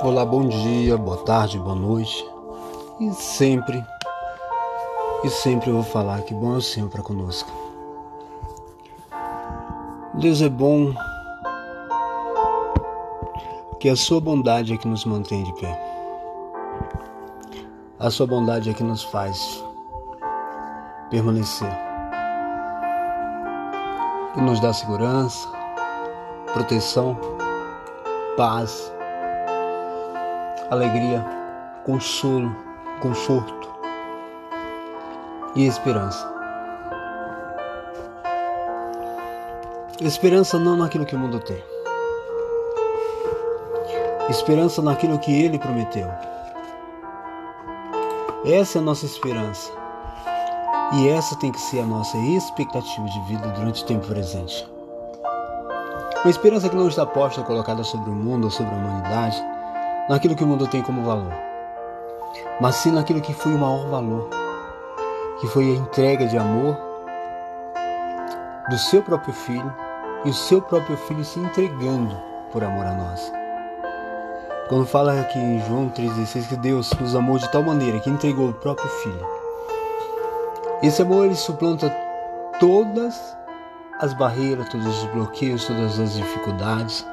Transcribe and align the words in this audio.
Olá, 0.00 0.24
bom 0.24 0.46
dia, 0.46 0.96
boa 0.96 1.16
tarde, 1.24 1.58
boa 1.58 1.74
noite. 1.74 2.24
E 3.00 3.12
sempre, 3.12 3.84
e 5.24 5.28
sempre 5.28 5.70
eu 5.70 5.74
vou 5.74 5.82
falar 5.82 6.22
que 6.22 6.32
bom 6.32 6.54
é 6.54 6.58
o 6.58 6.62
Senhor 6.62 6.88
para 6.88 7.02
conosco. 7.02 7.50
Deus 10.14 10.40
é 10.40 10.48
bom, 10.48 10.94
que 13.80 13.88
a 13.88 13.96
sua 13.96 14.20
bondade 14.20 14.72
é 14.72 14.76
que 14.76 14.86
nos 14.86 15.04
mantém 15.04 15.42
de 15.42 15.52
pé. 15.54 15.76
A 17.98 18.08
sua 18.08 18.26
bondade 18.28 18.70
é 18.70 18.74
que 18.74 18.84
nos 18.84 19.02
faz 19.02 19.64
permanecer. 21.10 21.76
E 24.36 24.40
nos 24.40 24.60
dá 24.60 24.72
segurança, 24.72 25.48
proteção, 26.54 27.18
paz 28.36 28.92
alegria, 30.70 31.24
consolo, 31.84 32.54
conforto 33.00 33.68
e 35.54 35.66
esperança. 35.66 36.38
Esperança 40.00 40.58
não 40.58 40.76
naquilo 40.76 41.04
que 41.04 41.16
o 41.16 41.18
mundo 41.18 41.40
tem. 41.40 41.62
Esperança 44.28 44.80
naquilo 44.82 45.18
que 45.18 45.42
ele 45.42 45.58
prometeu. 45.58 46.08
Essa 48.44 48.78
é 48.78 48.80
a 48.80 48.84
nossa 48.84 49.06
esperança. 49.06 49.72
E 50.92 51.08
essa 51.08 51.36
tem 51.36 51.50
que 51.50 51.60
ser 51.60 51.80
a 51.80 51.86
nossa 51.86 52.16
expectativa 52.16 53.06
de 53.08 53.20
vida 53.22 53.48
durante 53.48 53.82
o 53.82 53.86
tempo 53.86 54.06
presente. 54.06 54.68
Uma 56.24 56.30
esperança 56.30 56.68
que 56.68 56.76
não 56.76 56.88
está 56.88 57.04
posta 57.04 57.42
colocada 57.42 57.82
sobre 57.82 58.10
o 58.10 58.14
mundo 58.14 58.44
ou 58.44 58.50
sobre 58.50 58.72
a 58.72 58.76
humanidade, 58.76 59.42
naquilo 60.08 60.34
que 60.34 60.44
o 60.44 60.46
mundo 60.46 60.66
tem 60.66 60.82
como 60.82 61.04
valor, 61.04 61.32
mas 62.60 62.76
sim 62.76 62.90
naquilo 62.90 63.20
que 63.20 63.34
foi 63.34 63.54
o 63.54 63.58
maior 63.58 63.86
valor, 63.88 64.28
que 65.40 65.46
foi 65.48 65.64
a 65.64 65.74
entrega 65.74 66.26
de 66.26 66.38
amor 66.38 66.76
do 68.70 68.78
seu 68.78 69.02
próprio 69.02 69.34
filho 69.34 69.72
e 70.24 70.30
o 70.30 70.34
seu 70.34 70.60
próprio 70.62 70.96
filho 70.96 71.24
se 71.24 71.38
entregando 71.38 72.16
por 72.50 72.64
amor 72.64 72.86
a 72.86 72.94
nós. 72.94 73.32
Quando 74.68 74.86
fala 74.86 75.18
aqui 75.20 75.38
em 75.38 75.60
João 75.66 75.88
3,16 75.90 76.48
que 76.48 76.56
Deus 76.56 76.92
nos 76.94 77.14
amou 77.14 77.38
de 77.38 77.50
tal 77.50 77.62
maneira 77.62 78.00
que 78.00 78.10
entregou 78.10 78.50
o 78.50 78.54
próprio 78.54 78.88
filho. 78.88 79.26
Esse 80.82 81.02
amor 81.02 81.26
ele 81.26 81.34
suplanta 81.34 81.88
todas 82.60 83.36
as 84.00 84.12
barreiras, 84.12 84.68
todos 84.68 84.86
os 84.86 85.04
bloqueios, 85.10 85.64
todas 85.64 85.98
as 85.98 86.14
dificuldades 86.14 87.04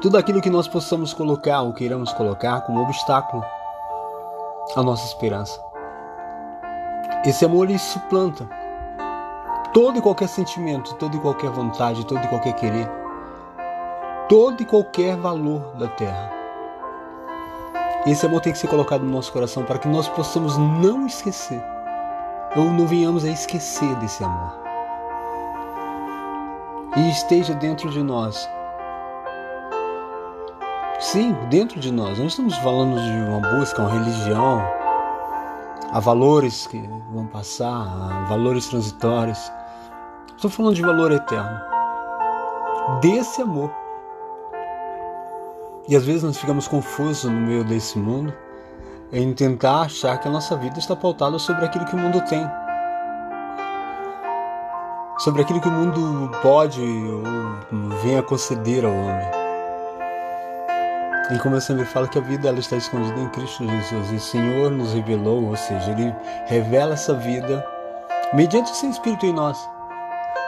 tudo 0.00 0.16
aquilo 0.16 0.40
que 0.40 0.50
nós 0.50 0.68
possamos 0.68 1.12
colocar 1.12 1.62
ou 1.62 1.72
queiramos 1.72 2.12
colocar 2.12 2.60
como 2.60 2.82
obstáculo 2.82 3.44
à 4.76 4.82
nossa 4.82 5.04
esperança. 5.04 5.60
Esse 7.24 7.44
amor 7.44 7.68
ele 7.68 7.78
suplanta 7.78 8.48
todo 9.72 9.98
e 9.98 10.02
qualquer 10.02 10.28
sentimento, 10.28 10.94
toda 10.94 11.16
e 11.16 11.20
qualquer 11.20 11.50
vontade, 11.50 12.06
todo 12.06 12.22
e 12.24 12.28
qualquer 12.28 12.52
querer, 12.54 12.88
todo 14.28 14.62
e 14.62 14.64
qualquer 14.64 15.16
valor 15.16 15.74
da 15.76 15.88
terra. 15.88 16.30
Esse 18.06 18.24
amor 18.24 18.40
tem 18.40 18.52
que 18.52 18.58
ser 18.58 18.68
colocado 18.68 19.02
no 19.02 19.10
nosso 19.10 19.32
coração 19.32 19.64
para 19.64 19.78
que 19.78 19.88
nós 19.88 20.08
possamos 20.08 20.56
não 20.56 21.06
esquecer, 21.06 21.62
ou 22.56 22.70
não 22.70 22.86
venhamos 22.86 23.24
a 23.24 23.28
esquecer 23.28 23.94
desse 23.96 24.22
amor. 24.22 24.56
E 26.96 27.10
esteja 27.10 27.52
dentro 27.54 27.90
de 27.90 28.02
nós 28.02 28.48
Sim, 31.00 31.32
dentro 31.48 31.78
de 31.78 31.92
nós. 31.92 32.18
Não 32.18 32.26
estamos 32.26 32.56
falando 32.58 33.00
de 33.00 33.30
uma 33.30 33.38
busca, 33.56 33.80
uma 33.80 33.90
religião, 33.90 34.60
a 35.92 36.00
valores 36.00 36.66
que 36.66 36.78
vão 37.12 37.24
passar, 37.26 37.86
a 37.86 38.24
valores 38.28 38.66
transitórios. 38.66 39.38
Estou 40.34 40.50
falando 40.50 40.74
de 40.74 40.82
valor 40.82 41.12
eterno. 41.12 41.60
Desse 43.00 43.40
amor. 43.40 43.72
E 45.88 45.94
às 45.94 46.04
vezes 46.04 46.24
nós 46.24 46.36
ficamos 46.36 46.66
confusos 46.66 47.30
no 47.30 47.40
meio 47.40 47.64
desse 47.64 47.96
mundo 47.96 48.34
em 49.12 49.32
tentar 49.32 49.82
achar 49.82 50.18
que 50.18 50.26
a 50.26 50.30
nossa 50.30 50.56
vida 50.56 50.80
está 50.80 50.96
pautada 50.96 51.38
sobre 51.38 51.64
aquilo 51.64 51.84
que 51.84 51.94
o 51.94 51.98
mundo 51.98 52.20
tem. 52.24 52.44
Sobre 55.18 55.42
aquilo 55.42 55.60
que 55.60 55.68
o 55.68 55.72
mundo 55.72 56.30
pode 56.42 56.82
ou 56.82 57.98
vem 58.02 58.18
a 58.18 58.22
conceder 58.22 58.84
ao 58.84 58.92
homem. 58.92 59.37
E 61.30 61.38
como 61.38 61.56
eu 61.56 61.60
sempre 61.60 61.84
falo 61.84 62.08
que 62.08 62.18
a 62.18 62.22
vida 62.22 62.48
ela 62.48 62.58
está 62.58 62.76
escondida 62.76 63.20
em 63.20 63.28
Cristo 63.28 63.68
Jesus. 63.68 64.12
E 64.12 64.16
o 64.16 64.20
Senhor 64.20 64.70
nos 64.70 64.94
revelou, 64.94 65.44
ou 65.44 65.56
seja, 65.56 65.90
Ele 65.90 66.14
revela 66.46 66.94
essa 66.94 67.12
vida 67.14 67.64
mediante 68.32 68.72
o 68.72 68.74
seu 68.74 68.90
Espírito 68.90 69.26
em 69.26 69.32
nós, 69.32 69.58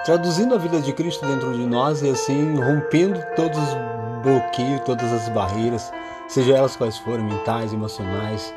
traduzindo 0.04 0.54
a 0.54 0.58
vida 0.58 0.80
de 0.80 0.92
Cristo 0.94 1.26
dentro 1.26 1.52
de 1.52 1.66
nós 1.66 2.02
e 2.02 2.08
assim 2.08 2.56
rompendo 2.56 3.20
todos 3.36 3.58
os 3.58 3.76
bloqueios, 4.22 4.80
todas 4.80 5.12
as 5.12 5.28
barreiras, 5.28 5.92
seja 6.28 6.56
elas 6.56 6.76
quais 6.76 6.96
forem, 6.98 7.26
mentais, 7.26 7.72
emocionais, 7.74 8.54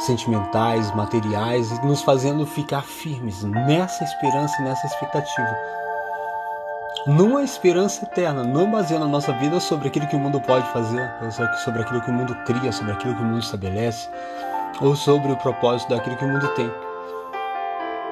sentimentais, 0.00 0.92
materiais, 0.94 1.70
e 1.70 1.86
nos 1.86 2.02
fazendo 2.02 2.44
ficar 2.44 2.82
firmes 2.82 3.44
nessa 3.44 4.02
esperança, 4.02 4.60
nessa 4.62 4.86
expectativa 4.86 5.83
numa 7.06 7.42
esperança 7.42 8.04
eterna, 8.04 8.42
não 8.42 8.70
baseando 8.70 9.04
a 9.04 9.08
nossa 9.08 9.32
vida 9.32 9.60
sobre 9.60 9.88
aquilo 9.88 10.06
que 10.06 10.16
o 10.16 10.18
mundo 10.18 10.40
pode 10.40 10.66
fazer, 10.72 11.10
sobre 11.62 11.82
aquilo 11.82 12.00
que 12.00 12.10
o 12.10 12.14
mundo 12.14 12.34
cria, 12.46 12.72
sobre 12.72 12.92
aquilo 12.92 13.14
que 13.14 13.22
o 13.22 13.24
mundo 13.24 13.40
estabelece, 13.40 14.08
ou 14.80 14.96
sobre 14.96 15.30
o 15.32 15.36
propósito 15.36 15.90
daquilo 15.90 16.16
que 16.16 16.24
o 16.24 16.28
mundo 16.28 16.48
tem. 16.54 16.70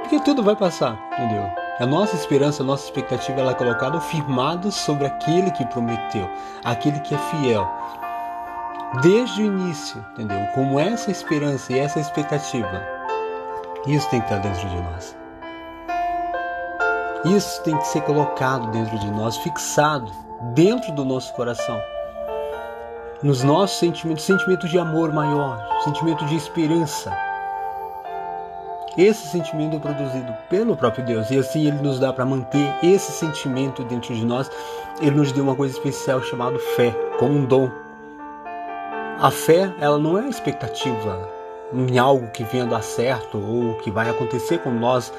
Porque 0.03 0.21
tudo 0.21 0.43
vai 0.43 0.55
passar, 0.55 0.99
entendeu? 1.13 1.51
A 1.81 1.87
nossa 1.87 2.15
esperança, 2.15 2.63
a 2.63 2.67
nossa 2.67 2.85
expectativa 2.85 3.41
ela 3.41 3.53
é 3.53 3.55
colocada 3.55 3.99
firmada 4.01 4.71
sobre 4.71 5.07
aquele 5.07 5.51
que 5.53 5.65
prometeu, 5.67 6.29
aquele 6.63 7.01
que 7.01 7.15
é 7.15 7.19
fiel. 7.19 7.67
Desde 9.01 9.43
o 9.43 9.47
início, 9.47 10.05
entendeu? 10.13 10.47
Como 10.55 10.79
essa 10.79 11.11
esperança 11.11 11.73
e 11.73 11.79
essa 11.79 11.99
expectativa, 11.99 12.83
isso 13.87 14.09
tem 14.11 14.21
que 14.21 14.27
estar 14.27 14.47
dentro 14.47 14.69
de 14.69 14.77
nós. 14.83 15.22
Isso 17.25 17.63
tem 17.63 17.77
que 17.77 17.87
ser 17.87 18.01
colocado 18.03 18.69
dentro 18.73 18.99
de 18.99 19.09
nós, 19.13 19.37
fixado 19.37 20.11
dentro 20.55 20.91
do 20.93 21.05
nosso 21.05 21.33
coração. 21.35 21.81
Nos 23.23 23.45
nossos 23.45 23.79
sentimentos, 23.79 24.25
sentimento 24.25 24.67
de 24.67 24.77
amor 24.77 25.13
maior, 25.13 25.65
sentimento 25.85 26.25
de 26.25 26.35
esperança. 26.35 27.17
Esse 28.99 29.29
sentimento 29.29 29.77
é 29.77 29.79
produzido 29.79 30.35
pelo 30.51 30.77
próprio 30.77 31.05
Deus 31.05 31.31
e 31.31 31.39
assim 31.39 31.69
ele 31.69 31.81
nos 31.81 32.01
dá 32.01 32.13
para 32.13 32.27
manter 32.27 32.75
esse 32.83 33.13
sentimento 33.13 33.85
dentro 33.85 34.13
de 34.13 34.25
nós. 34.25 34.51
Ele 35.01 35.17
nos 35.17 35.31
deu 35.31 35.45
uma 35.45 35.55
coisa 35.55 35.75
especial 35.75 36.21
chamada 36.23 36.59
fé, 36.77 36.91
como 37.21 37.35
um 37.35 37.45
dom. 37.45 37.71
A 39.21 39.31
fé, 39.31 39.73
ela 39.81 39.97
não 39.97 40.19
é 40.19 40.29
expectativa 40.29 41.29
em 41.73 41.99
algo 41.99 42.27
que 42.33 42.43
venha 42.43 42.67
dar 42.67 42.83
certo 42.83 43.39
ou 43.39 43.75
que 43.77 43.91
vai 43.91 44.11
acontecer 44.11 44.59
com 44.59 44.71
nós 44.71 45.13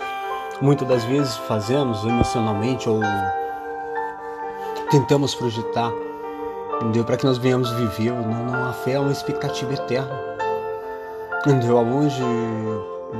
muitas 0.63 0.88
das 0.88 1.03
vezes 1.03 1.35
fazemos 1.40 2.06
emocionalmente 2.06 2.88
ou 2.90 3.01
tentamos 4.90 5.35
projetar, 5.35 5.91
entendeu? 6.78 7.03
Para 7.03 7.18
que 7.18 7.25
nós 7.25 7.38
venhamos 7.38 7.69
viver. 7.72 8.13
Não, 8.13 8.46
não, 8.46 8.69
a 8.69 8.72
fé 8.72 8.94
é 8.94 9.00
uma 9.00 9.12
expectativa 9.12 9.74
eterna, 9.74 10.18
entendeu? 11.41 11.78
Aonde 11.78 12.24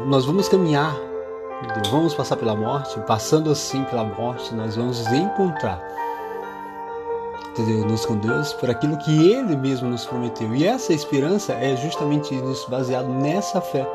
nós 0.08 0.24
vamos 0.24 0.48
caminhar, 0.48 0.96
entendeu? 1.62 1.92
Vamos 1.92 2.14
passar 2.14 2.38
pela 2.38 2.56
morte, 2.56 2.98
passando 3.02 3.52
assim 3.52 3.84
pela 3.84 4.06
morte, 4.06 4.56
nós 4.56 4.78
vamos 4.78 5.06
encontrar. 5.12 5.81
Entendeu? 7.50 7.86
com 8.07 8.16
Deus 8.18 8.54
por 8.54 8.69
aquilo 8.69 8.98
que 8.98 9.31
Ele 9.31 9.56
mesmo 9.57 9.89
nos 9.89 10.06
prometeu. 10.06 10.56
E 10.56 10.66
essa 10.66 10.94
esperança 10.94 11.54
é 11.54 11.75
justamente 11.75 12.34
isso, 12.34 12.72
baseado 12.72 13.10
nessa 13.10 13.62
fé 13.62 13.86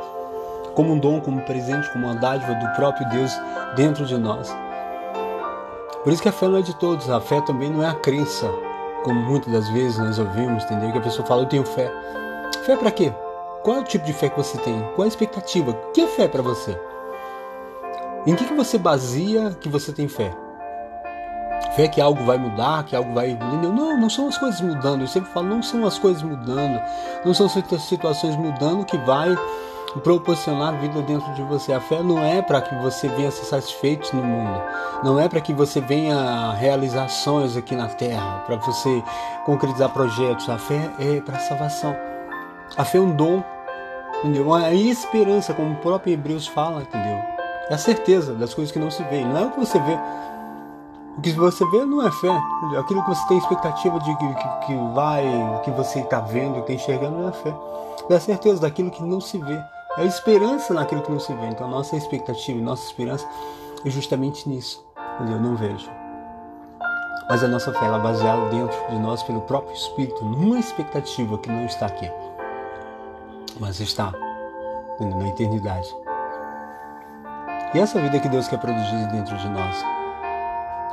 como 0.78 0.92
um 0.92 0.98
dom, 0.98 1.20
como 1.20 1.38
um 1.38 1.44
presente, 1.44 1.90
como 1.90 2.06
uma 2.06 2.14
dádiva 2.14 2.54
do 2.54 2.68
próprio 2.76 3.08
Deus 3.08 3.32
dentro 3.74 4.06
de 4.06 4.16
nós. 4.16 4.56
Por 6.04 6.12
isso 6.12 6.22
que 6.22 6.28
a 6.28 6.32
fé 6.32 6.46
não 6.46 6.58
é 6.58 6.62
de 6.62 6.72
todos, 6.76 7.10
a 7.10 7.20
fé 7.20 7.40
também 7.40 7.68
não 7.68 7.82
é 7.82 7.88
a 7.88 7.94
crença, 7.94 8.48
como 9.02 9.20
muitas 9.20 9.52
das 9.52 9.68
vezes 9.70 9.98
nós 9.98 10.20
ouvimos, 10.20 10.62
entendeu? 10.62 10.92
Que 10.92 10.98
a 10.98 11.00
pessoa 11.00 11.26
fala, 11.26 11.42
eu 11.42 11.46
tenho 11.46 11.64
fé. 11.64 11.92
Fé 12.64 12.76
para 12.76 12.92
quê? 12.92 13.12
Qual 13.64 13.78
é 13.78 13.80
o 13.80 13.84
tipo 13.84 14.06
de 14.06 14.12
fé 14.12 14.28
que 14.28 14.36
você 14.36 14.56
tem? 14.58 14.80
Qual 14.94 15.02
é 15.02 15.06
a 15.06 15.08
expectativa? 15.08 15.72
O 15.72 15.90
que 15.90 16.00
é 16.00 16.06
fé 16.06 16.28
para 16.28 16.42
você? 16.42 16.80
Em 18.24 18.36
que, 18.36 18.44
que 18.44 18.54
você 18.54 18.78
baseia 18.78 19.50
que 19.60 19.68
você 19.68 19.92
tem 19.92 20.06
fé? 20.06 20.30
Fé 21.74 21.88
que 21.88 22.00
algo 22.00 22.22
vai 22.22 22.38
mudar, 22.38 22.84
que 22.84 22.94
algo 22.94 23.12
vai. 23.14 23.36
Não, 23.36 23.98
não 23.98 24.08
são 24.08 24.28
as 24.28 24.38
coisas 24.38 24.60
mudando. 24.60 25.00
Eu 25.00 25.08
sempre 25.08 25.28
falo, 25.30 25.48
não 25.48 25.60
são 25.60 25.84
as 25.84 25.98
coisas 25.98 26.22
mudando, 26.22 26.80
não 27.24 27.34
são 27.34 27.48
situações 27.48 28.36
mudando 28.36 28.84
que 28.84 28.96
vai 28.98 29.36
proporcionar 30.02 30.78
vida 30.78 31.00
dentro 31.02 31.32
de 31.34 31.42
você. 31.42 31.72
A 31.72 31.80
fé 31.80 32.02
não 32.02 32.18
é 32.18 32.42
para 32.42 32.60
que 32.60 32.74
você 32.76 33.08
venha 33.08 33.30
ser 33.30 33.44
satisfeito 33.44 34.14
no 34.14 34.22
mundo, 34.22 34.60
não 35.02 35.18
é 35.18 35.28
para 35.28 35.40
que 35.40 35.52
você 35.52 35.80
venha 35.80 36.52
realizar 36.52 37.08
sonhos 37.08 37.56
aqui 37.56 37.74
na 37.74 37.88
terra, 37.88 38.42
para 38.46 38.56
você 38.56 39.02
concretizar 39.44 39.90
projetos. 39.90 40.48
A 40.48 40.58
fé 40.58 40.90
é 40.98 41.20
para 41.20 41.38
salvação. 41.38 41.96
A 42.76 42.84
fé 42.84 42.98
é 42.98 43.00
um 43.00 43.14
dom, 43.14 43.42
entendeu? 44.18 44.52
A 44.52 44.72
esperança, 44.72 45.54
como 45.54 45.72
o 45.72 45.76
próprio 45.76 46.12
Hebreus 46.12 46.46
fala, 46.46 46.82
entendeu? 46.82 47.18
É 47.70 47.74
a 47.74 47.78
certeza 47.78 48.34
das 48.34 48.54
coisas 48.54 48.72
que 48.72 48.78
não 48.78 48.90
se 48.90 49.02
vê, 49.04 49.24
não 49.24 49.36
é 49.36 49.42
o 49.46 49.50
que 49.50 49.60
você 49.60 49.78
vê. 49.78 49.98
O 51.16 51.20
que 51.20 51.32
você 51.32 51.64
vê 51.70 51.84
não 51.84 52.06
é 52.06 52.10
fé. 52.12 52.28
Aquilo 52.78 53.02
que 53.02 53.08
você 53.08 53.26
tem 53.26 53.38
expectativa 53.38 53.98
de 53.98 54.16
que, 54.16 54.34
que, 54.34 54.66
que 54.66 54.76
vai, 54.94 55.24
que 55.64 55.70
você 55.72 55.98
está 55.98 56.20
vendo, 56.20 56.60
está 56.60 56.72
enxergando, 56.72 57.18
não 57.18 57.28
é 57.28 57.32
fé. 57.32 57.52
É 58.08 58.14
a 58.14 58.20
certeza 58.20 58.60
daquilo 58.60 58.90
que 58.90 59.02
não 59.02 59.20
se 59.20 59.36
vê. 59.36 59.60
É 59.98 60.02
a 60.02 60.04
esperança 60.04 60.72
naquilo 60.72 61.02
que 61.02 61.10
não 61.10 61.18
se 61.18 61.34
vê. 61.34 61.46
Então, 61.48 61.68
nossa 61.68 61.96
expectativa, 61.96 62.60
nossa 62.60 62.86
esperança 62.86 63.26
é 63.84 63.90
justamente 63.90 64.48
nisso. 64.48 64.86
Eu 65.18 65.40
não 65.40 65.56
vejo. 65.56 65.90
Mas 67.28 67.42
a 67.42 67.48
nossa 67.48 67.72
fé 67.72 67.84
ela 67.84 67.98
é 67.98 68.00
baseada 68.00 68.48
dentro 68.48 68.78
de 68.88 68.96
nós 68.96 69.24
pelo 69.24 69.40
próprio 69.40 69.74
Espírito, 69.74 70.24
numa 70.24 70.58
expectativa 70.58 71.36
que 71.38 71.50
não 71.50 71.66
está 71.66 71.86
aqui, 71.86 72.08
mas 73.58 73.80
está 73.80 74.12
na 75.00 75.28
eternidade. 75.28 75.92
E 77.74 77.80
essa 77.80 78.00
vida 78.00 78.20
que 78.20 78.28
Deus 78.28 78.46
quer 78.46 78.58
produzir 78.58 79.08
dentro 79.08 79.36
de 79.36 79.48
nós. 79.48 79.84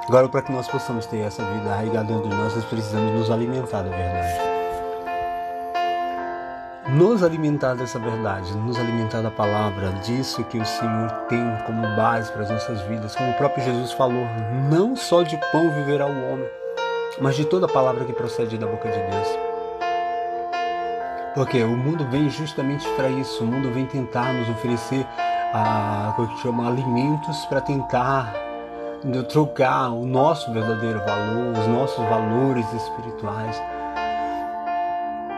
Agora, 0.10 0.28
para 0.28 0.42
que 0.42 0.52
nós 0.52 0.68
possamos 0.68 1.06
ter 1.06 1.20
essa 1.20 1.44
vida 1.44 1.72
arraigada 1.72 2.12
dentro 2.12 2.28
de 2.28 2.36
nós, 2.36 2.56
nós 2.56 2.66
precisamos 2.66 3.12
nos 3.12 3.30
alimentar 3.30 3.84
da 3.84 3.90
verdade 3.90 4.55
nos 6.90 7.24
alimentar 7.24 7.74
dessa 7.74 7.98
verdade, 7.98 8.56
nos 8.58 8.78
alimentar 8.78 9.22
da 9.22 9.32
palavra, 9.32 9.92
disso 10.04 10.44
que 10.44 10.60
o 10.60 10.66
Senhor 10.66 11.10
tem 11.28 11.44
como 11.66 11.82
base 11.96 12.32
para 12.32 12.44
as 12.44 12.50
nossas 12.50 12.82
vidas. 12.82 13.16
Como 13.16 13.32
o 13.32 13.34
próprio 13.34 13.64
Jesus 13.64 13.92
falou, 13.94 14.26
não 14.70 14.96
só 14.96 15.24
de 15.24 15.36
pão 15.52 15.72
viverá 15.72 16.06
o 16.06 16.32
homem, 16.32 16.48
mas 17.20 17.36
de 17.36 17.46
toda 17.46 17.68
palavra 17.68 18.06
que 18.06 18.14
procede 18.14 18.58
da 18.58 18.68
boca 18.68 18.88
de 18.90 19.00
Deus. 19.00 19.28
Porque 21.34 21.64
o 21.64 21.76
mundo 21.76 22.06
vem 22.10 22.30
justamente 22.30 22.88
para 22.90 23.10
isso. 23.10 23.44
O 23.44 23.48
mundo 23.48 23.70
vem 23.72 23.86
tentar 23.86 24.32
nos 24.32 24.48
oferecer 24.50 25.06
a, 25.54 26.14
como 26.16 26.30
que 26.30 26.42
chama, 26.42 26.68
alimentos 26.70 27.46
para 27.48 27.62
tentar 27.62 28.34
trocar 29.30 29.90
o 29.90 30.06
nosso 30.06 30.52
verdadeiro 30.54 31.00
valor, 31.00 31.60
os 31.60 31.68
nossos 31.68 32.04
valores 32.06 32.66
espirituais 32.74 33.62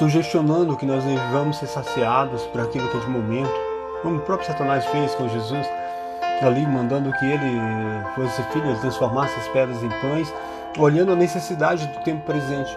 sugestionando 0.00 0.78
que 0.78 0.86
nós 0.86 1.04
devamos 1.04 1.58
ser 1.58 1.66
saciados 1.66 2.42
por 2.44 2.62
aquilo 2.62 2.88
que 2.88 2.96
é 2.96 3.00
de 3.00 3.10
momento, 3.10 3.52
como 4.00 4.16
o 4.16 4.20
próprio 4.20 4.46
Satanás 4.46 4.82
fez 4.86 5.14
com 5.14 5.28
Jesus, 5.28 5.66
ali 6.40 6.66
mandando 6.66 7.12
que 7.12 7.26
ele 7.26 7.60
fosse 8.14 8.42
filho, 8.44 8.80
transformasse 8.80 9.38
as 9.38 9.46
pedras 9.48 9.82
em 9.82 9.90
pães, 10.00 10.32
olhando 10.78 11.12
a 11.12 11.14
necessidade 11.14 11.86
do 11.86 12.02
tempo 12.02 12.24
presente. 12.24 12.74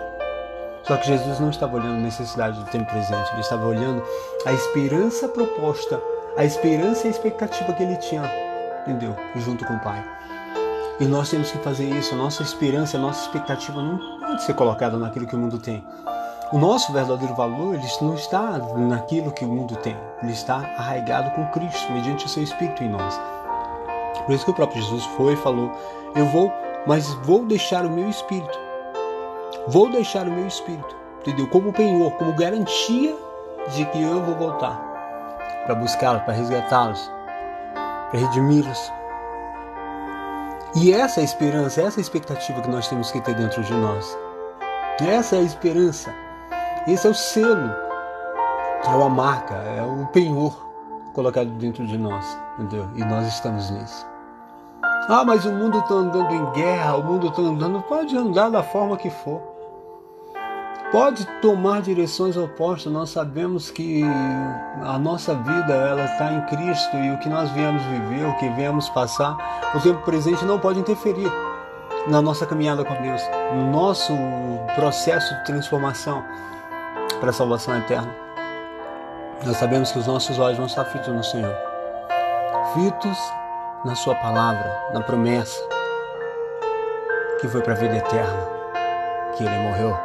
Só 0.84 0.98
que 0.98 1.08
Jesus 1.08 1.40
não 1.40 1.50
estava 1.50 1.78
olhando 1.78 1.96
a 1.96 2.02
necessidade 2.02 2.60
do 2.60 2.66
tempo 2.66 2.92
presente, 2.92 3.32
ele 3.32 3.40
estava 3.40 3.66
olhando 3.66 4.04
a 4.46 4.52
esperança 4.52 5.30
proposta, 5.30 6.02
a 6.36 6.44
esperança 6.44 7.06
e 7.06 7.08
a 7.08 7.12
expectativa 7.12 7.72
que 7.72 7.84
ele 7.84 7.96
tinha, 7.96 8.30
entendeu? 8.82 9.16
Junto 9.38 9.66
com 9.66 9.76
o 9.76 9.80
Pai. 9.80 10.04
E 11.00 11.06
nós 11.06 11.30
temos 11.30 11.50
que 11.50 11.58
fazer 11.60 11.86
isso, 11.86 12.16
a 12.16 12.18
nossa 12.18 12.44
esperança, 12.44 12.98
a 12.98 13.00
nossa 13.00 13.22
expectativa 13.22 13.82
não 13.82 13.98
pode 14.20 14.44
ser 14.44 14.56
colocada 14.56 14.98
naquilo 14.98 15.26
que 15.26 15.38
o 15.38 15.40
mundo 15.40 15.58
tem. 15.58 15.82
O 16.54 16.60
nosso 16.60 16.94
verdadeiro 16.94 17.34
valor 17.34 17.74
ele 17.74 17.88
não 18.00 18.14
está 18.14 18.60
naquilo 18.78 19.32
que 19.32 19.44
o 19.44 19.48
mundo 19.48 19.76
tem, 19.78 19.98
ele 20.22 20.34
está 20.34 20.58
arraigado 20.78 21.32
com 21.32 21.48
Cristo, 21.48 21.92
mediante 21.92 22.28
o 22.28 22.30
seu 22.30 22.44
Espírito 22.44 22.84
em 22.84 22.90
nós. 22.90 23.20
Por 24.24 24.36
isso 24.36 24.46
que 24.46 24.52
o 24.52 24.54
próprio 24.54 24.80
Jesus 24.80 25.04
foi 25.18 25.34
e 25.34 25.38
falou: 25.38 25.72
Eu 26.16 26.28
vou, 26.28 26.54
mas 26.86 27.12
vou 27.26 27.44
deixar 27.44 27.84
o 27.88 27.90
meu 27.90 28.08
Espírito. 28.08 28.56
Vou 29.68 29.90
deixar 29.90 30.28
o 30.28 30.32
meu 30.32 30.46
Espírito, 30.46 30.96
entendeu? 31.22 31.48
Como 31.48 31.74
penhor, 31.74 32.12
como 32.18 32.32
garantia 32.34 33.16
de 33.70 33.86
que 33.86 34.04
eu 34.04 34.22
vou 34.22 34.36
voltar 34.36 34.80
para 35.66 35.74
buscá-los, 35.74 36.22
para 36.22 36.36
resgatá-los, 36.36 37.12
para 38.12 38.20
redimi-los. 38.20 38.94
E 40.76 40.94
essa 40.94 41.20
é 41.20 41.22
a 41.22 41.26
esperança, 41.26 41.82
essa 41.82 41.98
é 41.98 42.02
a 42.02 42.02
expectativa 42.02 42.62
que 42.62 42.70
nós 42.70 42.88
temos 42.88 43.12
que 43.12 43.20
ter 43.22 43.34
dentro 43.34 43.64
de 43.64 43.74
nós. 43.74 44.16
Essa 45.02 45.38
é 45.38 45.40
a 45.40 45.44
esperança 45.44 46.14
esse 46.88 47.08
é 47.08 47.10
o 47.10 47.14
selo, 47.14 47.74
é 48.86 48.90
uma 48.90 49.10
marca, 49.10 49.54
é 49.54 49.82
o 49.82 50.06
penhor 50.08 50.54
colocado 51.14 51.50
dentro 51.52 51.86
de 51.86 51.98
nós, 51.98 52.38
entendeu? 52.60 52.90
E 52.96 53.06
nós 53.06 53.28
estamos 53.28 53.70
nisso. 53.70 54.06
Ah, 55.08 55.24
mas 55.26 55.46
o 55.46 55.52
mundo 55.52 55.80
está 55.80 55.94
andando 55.96 56.34
em 56.34 56.52
guerra, 56.52 56.96
o 56.96 57.04
mundo 57.04 57.28
está 57.28 57.42
andando. 57.42 57.82
Pode 57.84 58.16
andar 58.18 58.50
da 58.50 58.64
forma 58.64 58.98
que 58.98 59.10
for. 59.10 59.42
Pode 60.92 61.26
tomar 61.42 61.82
direções 61.82 62.38
opostas. 62.38 62.92
Nós 62.92 63.10
sabemos 63.10 63.70
que 63.70 64.04
a 64.82 64.98
nossa 64.98 65.36
vida 65.36 65.74
ela 65.74 66.06
está 66.06 66.32
em 66.34 66.42
Cristo 66.46 66.96
e 66.96 67.12
o 67.12 67.20
que 67.20 67.28
nós 67.28 67.50
viemos 67.52 67.82
viver, 67.84 68.26
o 68.28 68.38
que 68.38 68.50
viemos 68.50 68.88
passar, 68.90 69.36
o 69.76 69.80
tempo 69.80 70.02
presente 70.04 70.46
não 70.46 70.60
pode 70.60 70.80
interferir 70.80 71.32
na 72.08 72.22
nossa 72.22 72.46
caminhada 72.46 72.86
com 72.86 72.94
Deus, 73.02 73.22
no 73.56 73.72
nosso 73.72 74.14
processo 74.76 75.34
de 75.36 75.46
transformação 75.46 76.24
para 77.24 77.30
a 77.30 77.34
salvação 77.34 77.78
eterna. 77.78 78.14
Nós 79.46 79.56
sabemos 79.56 79.94
que 79.94 79.98
os 79.98 80.08
nossos 80.08 80.38
olhos 80.40 80.58
vão 80.58 80.66
estar 80.66 80.84
fitos 80.84 81.08
no 81.08 81.24
Senhor, 81.24 81.56
fitos 82.74 83.18
na 83.86 83.96
Sua 83.96 84.14
palavra, 84.16 84.70
na 84.94 85.00
promessa, 85.00 85.58
que 87.40 87.48
foi 87.48 87.62
para 87.62 87.76
a 87.76 87.78
vida 87.78 87.96
eterna, 87.96 88.46
que 89.38 89.46
Ele 89.46 89.58
morreu 89.58 89.98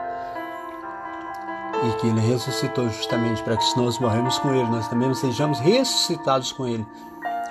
e 1.82 1.92
que 1.94 2.06
Ele 2.06 2.20
ressuscitou 2.20 2.88
justamente 2.88 3.42
para 3.42 3.56
que 3.56 3.64
se 3.64 3.76
nós 3.76 3.98
morremos 3.98 4.38
com 4.38 4.54
Ele, 4.54 4.70
nós 4.70 4.86
também 4.86 5.12
sejamos 5.12 5.58
ressuscitados 5.58 6.52
com 6.52 6.68
Ele. 6.68 6.86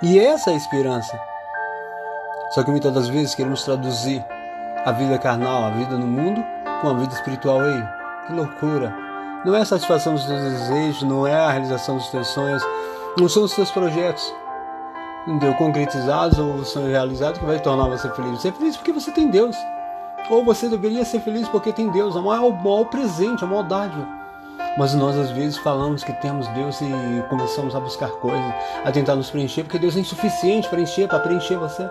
E 0.01 0.17
essa 0.17 0.49
é 0.49 0.53
a 0.53 0.57
esperança. 0.57 1.19
Só 2.51 2.63
que 2.63 2.71
muitas 2.71 2.93
das 2.93 3.09
vezes 3.09 3.35
queremos 3.35 3.65
traduzir 3.65 4.23
a 4.85 4.93
vida 4.93 5.17
carnal, 5.17 5.65
a 5.65 5.71
vida 5.71 5.97
no 5.97 6.07
mundo, 6.07 6.41
com 6.79 6.89
a 6.89 6.93
vida 6.93 7.13
espiritual. 7.13 7.61
Ei, 7.65 7.83
que 8.27 8.31
loucura! 8.31 9.06
Não 9.45 9.55
é 9.55 9.61
a 9.61 9.65
satisfação 9.65 10.13
dos 10.13 10.25
teus 10.25 10.41
desejos, 10.41 11.03
não 11.03 11.25
é 11.25 11.35
a 11.35 11.51
realização 11.51 11.97
dos 11.97 12.07
teus 12.09 12.27
sonhos, 12.27 12.63
não 13.17 13.29
são 13.29 13.43
os 13.43 13.53
teus 13.53 13.71
projetos 13.71 14.33
entendeu? 15.27 15.53
concretizados 15.55 16.39
ou 16.39 16.63
sonhos 16.63 16.91
realizados 16.91 17.39
que 17.39 17.45
vai 17.45 17.59
tornar 17.59 17.89
você 17.89 18.09
feliz. 18.11 18.41
Você 18.41 18.47
é 18.47 18.51
feliz 18.51 18.77
porque 18.77 18.93
você 18.93 19.11
tem 19.11 19.29
Deus. 19.29 19.55
Ou 20.29 20.43
você 20.43 20.69
deveria 20.69 21.05
ser 21.05 21.19
feliz 21.19 21.47
porque 21.49 21.73
tem 21.73 21.89
Deus. 21.89 22.15
É 22.15 22.19
o 22.19 22.23
maior, 22.23 22.51
maior 22.63 22.85
presente, 22.85 23.44
a 23.44 23.47
maior 23.47 23.63
dádiva. 23.63 24.07
Mas 24.77 24.94
nós 24.94 25.17
às 25.17 25.31
vezes 25.31 25.57
falamos 25.57 26.03
que 26.03 26.13
temos 26.13 26.47
Deus 26.49 26.79
e 26.81 26.89
começamos 27.29 27.75
a 27.75 27.79
buscar 27.79 28.09
coisas, 28.09 28.53
a 28.85 28.91
tentar 28.91 29.15
nos 29.15 29.29
preencher, 29.29 29.63
porque 29.63 29.79
Deus 29.79 29.97
é 29.97 29.99
insuficiente 29.99 30.69
para 30.69 30.79
encher, 30.79 31.07
para 31.07 31.19
preencher 31.19 31.57
você, 31.57 31.89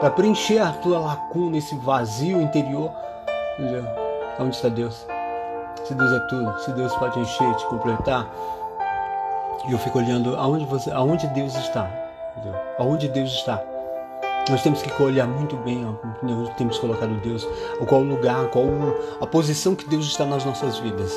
para 0.00 0.10
preencher 0.10 0.58
a 0.58 0.72
tua 0.72 0.98
lacuna, 0.98 1.58
esse 1.58 1.76
vazio 1.76 2.40
interior. 2.40 2.90
Entendeu? 3.58 3.84
Onde 4.38 4.56
está 4.56 4.68
Deus? 4.68 5.15
Se 5.86 5.94
Deus 5.94 6.12
é 6.12 6.20
tudo, 6.28 6.58
se 6.60 6.72
Deus 6.72 6.94
pode 6.96 7.18
encher, 7.20 7.54
te 7.54 7.66
completar. 7.66 8.28
E 9.68 9.72
eu 9.72 9.78
fico 9.78 9.98
olhando 9.98 10.36
aonde 10.36 10.64
você, 10.66 10.90
aonde 10.90 11.26
Deus 11.28 11.54
está, 11.54 11.88
entendeu? 12.36 12.54
aonde 12.78 13.08
Deus 13.08 13.32
está. 13.32 13.62
Nós 14.48 14.62
temos 14.62 14.80
que 14.80 15.02
olhar 15.02 15.26
muito 15.26 15.56
bem 15.56 15.84
onde 16.22 16.50
temos 16.54 16.78
colocado 16.78 17.20
Deus, 17.20 17.46
qual 17.88 18.02
lugar, 18.02 18.46
qual 18.48 18.66
a 19.20 19.26
posição 19.26 19.74
que 19.74 19.88
Deus 19.88 20.06
está 20.06 20.24
nas 20.24 20.44
nossas 20.44 20.78
vidas. 20.78 21.12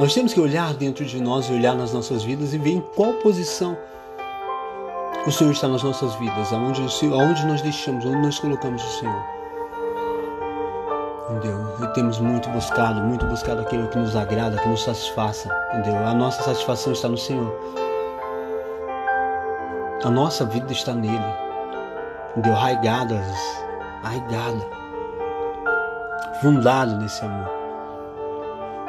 Nós 0.00 0.14
temos 0.14 0.32
que 0.32 0.40
olhar 0.40 0.72
dentro 0.74 1.04
de 1.04 1.20
nós 1.20 1.48
e 1.48 1.52
olhar 1.52 1.74
nas 1.74 1.92
nossas 1.92 2.22
vidas 2.22 2.54
e 2.54 2.58
ver 2.58 2.72
em 2.72 2.80
qual 2.80 3.14
posição 3.14 3.76
o 5.26 5.32
Senhor 5.32 5.50
está 5.50 5.68
nas 5.68 5.82
nossas 5.82 6.14
vidas, 6.14 6.52
aonde, 6.52 6.80
aonde 7.12 7.46
nós 7.46 7.60
deixamos, 7.60 8.04
onde 8.04 8.18
nós 8.18 8.38
colocamos 8.38 8.82
o 8.82 9.00
Senhor. 9.00 9.35
Entendeu? 11.28 11.74
E 11.82 11.86
temos 11.94 12.20
muito 12.20 12.48
buscado, 12.50 13.02
muito 13.02 13.26
buscado 13.26 13.60
aquilo 13.60 13.88
que 13.88 13.98
nos 13.98 14.14
agrada, 14.14 14.58
que 14.58 14.68
nos 14.68 14.84
satisfaça. 14.84 15.48
Entendeu? 15.74 16.06
A 16.06 16.14
nossa 16.14 16.42
satisfação 16.42 16.92
está 16.92 17.08
no 17.08 17.18
Senhor. 17.18 17.52
A 20.04 20.10
nossa 20.10 20.44
vida 20.44 20.72
está 20.72 20.94
nele. 20.94 21.18
Entendeu? 22.30 22.52
Arraigada, 22.52 23.20
arraigada. 24.04 24.64
Fundado 26.40 26.96
nesse 26.96 27.24
amor. 27.24 27.56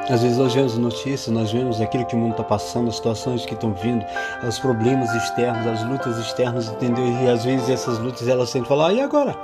Às 0.10 0.22
vezes 0.22 0.38
nós 0.38 0.54
vemos 0.54 0.78
notícias, 0.78 1.28
nós 1.28 1.52
vemos 1.52 1.82
aquilo 1.82 2.06
que 2.06 2.16
o 2.16 2.20
mundo 2.20 2.32
está 2.32 2.44
passando, 2.44 2.88
as 2.88 2.96
situações 2.96 3.46
que 3.46 3.54
estão 3.54 3.74
vindo, 3.74 4.06
os 4.48 4.58
problemas 4.58 5.14
externos, 5.14 5.68
as 5.68 5.84
lutas 5.84 6.18
externas, 6.18 6.70
entendeu? 6.70 7.06
E 7.06 7.28
às 7.28 7.44
vezes 7.44 7.70
essas 7.70 8.00
lutas 8.00 8.26
elas 8.26 8.50
sempre 8.50 8.70
falam, 8.70 8.86
ah, 8.86 8.94
e 8.94 9.02
agora? 9.02 9.36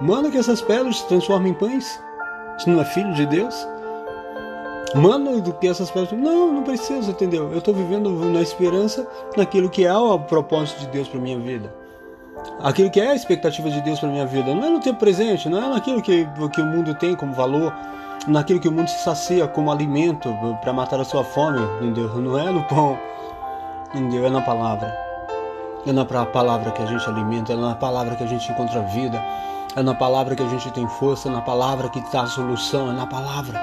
Manda 0.00 0.30
que 0.30 0.38
essas 0.38 0.62
pedras 0.62 0.98
se 0.98 1.08
transformem 1.08 1.52
em 1.52 1.54
pães. 1.54 2.02
Você 2.58 2.70
não 2.70 2.80
é 2.80 2.84
filho 2.84 3.12
de 3.14 3.26
Deus? 3.26 3.66
Mano, 4.94 5.40
do 5.40 5.52
que 5.54 5.66
essas 5.66 5.90
pessoas. 5.90 6.20
Não, 6.20 6.52
não 6.52 6.62
precisa, 6.62 7.10
entendeu? 7.10 7.50
Eu 7.50 7.58
estou 7.58 7.74
vivendo 7.74 8.10
na 8.10 8.40
esperança 8.40 9.06
naquilo 9.36 9.68
que 9.68 9.84
é 9.84 9.96
o 9.96 10.18
propósito 10.20 10.80
de 10.80 10.86
Deus 10.88 11.08
para 11.08 11.18
minha 11.20 11.38
vida. 11.38 11.74
Aquilo 12.62 12.90
que 12.90 13.00
é 13.00 13.10
a 13.10 13.14
expectativa 13.14 13.68
de 13.70 13.80
Deus 13.80 13.98
para 13.98 14.08
minha 14.08 14.26
vida. 14.26 14.54
Não 14.54 14.64
é 14.64 14.70
no 14.70 14.80
tempo 14.80 15.00
presente, 15.00 15.48
não 15.48 15.62
é 15.62 15.68
naquilo 15.68 16.00
que, 16.00 16.26
que 16.52 16.60
o 16.60 16.66
mundo 16.66 16.94
tem 16.94 17.16
como 17.16 17.32
valor, 17.32 17.74
naquilo 18.28 18.60
que 18.60 18.68
o 18.68 18.72
mundo 18.72 18.88
se 18.88 19.02
sacia 19.02 19.48
como 19.48 19.72
alimento 19.72 20.32
para 20.62 20.72
matar 20.72 21.00
a 21.00 21.04
sua 21.04 21.24
fome, 21.24 21.60
entendeu? 21.80 22.08
Não 22.20 22.38
é 22.38 22.50
no 22.50 22.62
pão, 22.64 22.96
entendeu? 23.92 24.26
É 24.26 24.30
na 24.30 24.40
palavra. 24.40 24.96
É 25.86 25.92
na 25.92 26.04
palavra 26.04 26.70
que 26.70 26.82
a 26.82 26.86
gente 26.86 27.06
alimenta, 27.08 27.52
é 27.52 27.56
na 27.56 27.74
palavra 27.74 28.14
que 28.14 28.22
a 28.22 28.26
gente 28.26 28.50
encontra 28.50 28.80
vida, 28.82 29.22
é 29.76 29.82
na 29.82 29.94
palavra 29.94 30.36
que 30.36 30.42
a 30.42 30.48
gente 30.48 30.70
tem 30.70 30.86
força, 30.86 31.28
é 31.28 31.32
na 31.32 31.40
palavra 31.40 31.88
que 31.88 31.98
está 31.98 32.22
a 32.22 32.26
solução, 32.26 32.90
é 32.90 32.92
na 32.92 33.06
palavra. 33.06 33.58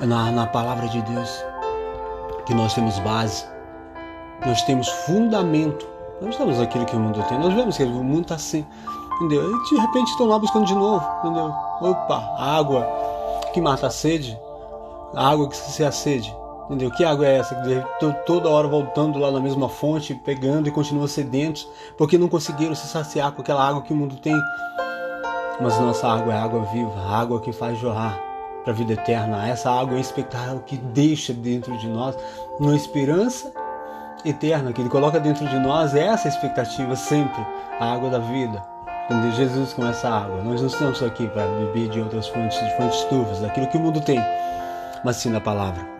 É 0.00 0.06
na, 0.06 0.30
na 0.30 0.46
palavra 0.46 0.88
de 0.88 1.02
Deus 1.02 1.44
que 2.46 2.54
nós 2.54 2.74
temos 2.74 2.98
base, 3.00 3.44
nós 4.44 4.62
temos 4.62 4.88
fundamento. 4.88 5.86
Nós 6.20 6.30
estamos 6.30 6.60
aquilo 6.60 6.84
que 6.84 6.94
o 6.94 7.00
mundo 7.00 7.22
tem, 7.28 7.38
nós 7.38 7.52
vemos 7.52 7.76
que 7.76 7.82
o 7.82 7.88
mundo 7.88 8.22
está 8.22 8.36
assim, 8.36 8.64
entendeu? 9.16 9.44
E 9.44 9.68
de 9.70 9.80
repente 9.80 10.08
estão 10.08 10.26
lá 10.26 10.38
buscando 10.38 10.66
de 10.66 10.74
novo, 10.74 11.04
entendeu? 11.18 11.52
Opa, 11.80 12.22
água 12.38 12.86
que 13.52 13.60
mata 13.60 13.88
a 13.88 13.90
sede, 13.90 14.38
a 15.14 15.30
água 15.30 15.48
que 15.48 15.56
se 15.56 15.84
a 15.84 15.90
sede. 15.90 16.34
Entendeu? 16.66 16.92
Que 16.92 17.04
água 17.04 17.26
é 17.26 17.38
essa? 17.38 17.56
Toda 18.24 18.48
hora 18.48 18.68
voltando 18.68 19.18
lá 19.18 19.30
na 19.30 19.40
mesma 19.40 19.68
fonte, 19.68 20.14
pegando 20.14 20.68
e 20.68 20.70
continuam 20.70 21.08
sedentos, 21.08 21.68
porque 21.98 22.16
não 22.16 22.28
conseguiram 22.28 22.74
se 22.74 22.86
saciar 22.86 23.32
com 23.32 23.42
aquela 23.42 23.66
água 23.66 23.82
que 23.82 23.92
o 23.92 23.96
mundo 23.96 24.16
tem. 24.16 24.40
Mas 25.60 25.78
nossa 25.78 26.08
água 26.08 26.32
é 26.32 26.38
água 26.38 26.60
viva, 26.72 27.00
água 27.08 27.40
que 27.40 27.52
faz 27.52 27.78
jorrar 27.78 28.18
para 28.64 28.72
a 28.72 28.76
vida 28.76 28.94
eterna. 28.94 29.48
Essa 29.48 29.70
água 29.70 29.96
é 29.96 30.00
expectável 30.00 30.60
que 30.60 30.76
deixa 30.76 31.32
dentro 31.32 31.76
de 31.78 31.88
nós 31.88 32.16
uma 32.58 32.74
esperança 32.74 33.52
eterna, 34.24 34.72
que 34.72 34.80
Ele 34.80 34.88
coloca 34.88 35.18
dentro 35.20 35.46
de 35.46 35.58
nós 35.58 35.94
essa 35.94 36.28
expectativa 36.28 36.94
sempre, 36.96 37.44
a 37.78 37.92
água 37.92 38.10
da 38.10 38.18
vida. 38.18 38.62
Entendeu? 39.04 39.32
Jesus 39.32 39.72
com 39.72 39.86
essa 39.86 40.08
água. 40.08 40.42
Nós 40.42 40.60
não 40.60 40.68
estamos 40.68 41.02
aqui 41.02 41.26
para 41.28 41.46
beber 41.46 41.88
de 41.88 42.00
outras 42.00 42.28
fontes, 42.28 42.58
de 42.58 42.76
fontes 42.76 43.02
turvas, 43.04 43.40
daquilo 43.40 43.66
que 43.66 43.76
o 43.76 43.80
mundo 43.80 44.00
tem, 44.00 44.20
mas 45.04 45.16
sim 45.16 45.30
da 45.30 45.40
palavra 45.40 45.92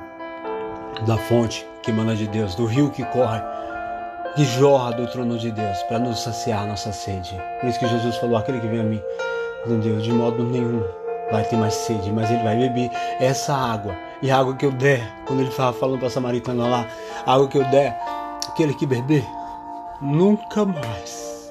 da 1.06 1.16
fonte 1.16 1.66
que 1.82 1.90
emana 1.90 2.14
de 2.14 2.28
Deus, 2.28 2.54
do 2.54 2.64
rio 2.64 2.90
que 2.90 3.04
corre, 3.06 3.40
que 4.36 4.44
jorra 4.44 4.92
do 4.92 5.06
trono 5.08 5.36
de 5.36 5.50
Deus, 5.50 5.82
para 5.84 5.98
nos 5.98 6.20
saciar 6.20 6.66
nossa 6.66 6.92
sede. 6.92 7.36
Por 7.60 7.68
isso 7.68 7.78
que 7.78 7.88
Jesus 7.88 8.16
falou: 8.16 8.36
aquele 8.36 8.60
que 8.60 8.68
vem 8.68 8.80
a 8.80 8.84
mim, 8.84 9.02
entendeu? 9.64 9.98
De 9.98 10.12
modo 10.12 10.42
nenhum 10.44 10.82
vai 11.30 11.44
ter 11.44 11.56
mais 11.56 11.74
sede, 11.74 12.12
mas 12.12 12.30
ele 12.30 12.42
vai 12.42 12.56
beber 12.56 12.90
essa 13.18 13.54
água. 13.54 13.96
E 14.20 14.30
a 14.30 14.38
água 14.38 14.54
que 14.54 14.66
eu 14.66 14.72
der, 14.72 15.00
quando 15.26 15.40
ele 15.40 15.48
estava 15.48 15.72
falando 15.72 15.98
para 15.98 16.08
a 16.08 16.10
samaritana 16.10 16.68
lá, 16.68 16.86
a 17.26 17.34
água 17.34 17.48
que 17.48 17.58
eu 17.58 17.64
der, 17.64 17.98
aquele 18.48 18.74
que 18.74 18.86
beber, 18.86 19.24
nunca 20.00 20.64
mais 20.64 21.50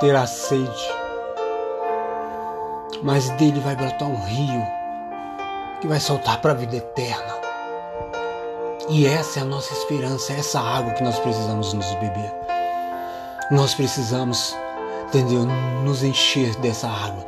terá 0.00 0.26
sede. 0.26 0.90
Mas 3.02 3.30
dele 3.30 3.60
vai 3.60 3.76
brotar 3.76 4.08
um 4.08 4.24
rio 4.24 4.62
que 5.80 5.88
vai 5.88 6.00
soltar 6.00 6.40
para 6.40 6.52
a 6.52 6.54
vida 6.54 6.76
eterna. 6.76 7.42
E 8.88 9.06
essa 9.06 9.40
é 9.40 9.42
a 9.42 9.46
nossa 9.46 9.72
esperança, 9.72 10.32
é 10.32 10.38
essa 10.38 10.60
água 10.60 10.92
que 10.92 11.02
nós 11.02 11.18
precisamos 11.18 11.72
nos 11.72 11.94
beber. 11.94 12.32
Nós 13.50 13.74
precisamos, 13.74 14.56
entendeu? 15.12 15.44
Nos 15.84 16.02
encher 16.02 16.56
dessa 16.56 16.88
água. 16.88 17.24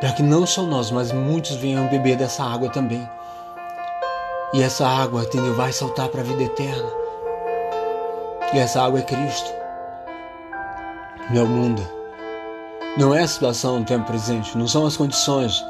Para 0.00 0.12
que 0.12 0.22
não 0.22 0.44
só 0.44 0.62
nós, 0.62 0.90
mas 0.90 1.12
muitos 1.12 1.52
venham 1.56 1.86
beber 1.86 2.16
dessa 2.16 2.42
água 2.42 2.68
também. 2.68 3.08
E 4.52 4.62
essa 4.62 4.86
água, 4.86 5.22
entendeu? 5.22 5.54
Vai 5.54 5.72
saltar 5.72 6.08
para 6.08 6.20
a 6.20 6.24
vida 6.24 6.42
eterna. 6.42 6.90
E 8.52 8.58
essa 8.58 8.82
água 8.82 8.98
é 8.98 9.02
Cristo. 9.02 9.52
Não 11.30 11.40
é 11.40 11.44
o 11.44 11.48
mundo. 11.48 11.82
Não 12.96 13.14
é 13.14 13.22
a 13.22 13.28
situação 13.28 13.80
do 13.80 13.84
tempo 13.84 14.06
presente. 14.06 14.56
Não 14.58 14.66
são 14.66 14.86
as 14.86 14.96
condições 14.96 15.64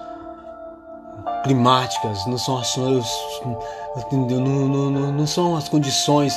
climáticas, 1.45 2.27
não 2.27 2.39
são 2.39 2.59
as, 2.59 2.77
não, 2.77 4.41
não, 4.41 4.91
não, 4.91 5.13
não 5.13 5.27
são 5.27 5.57
as 5.57 5.69
condições 5.69 6.35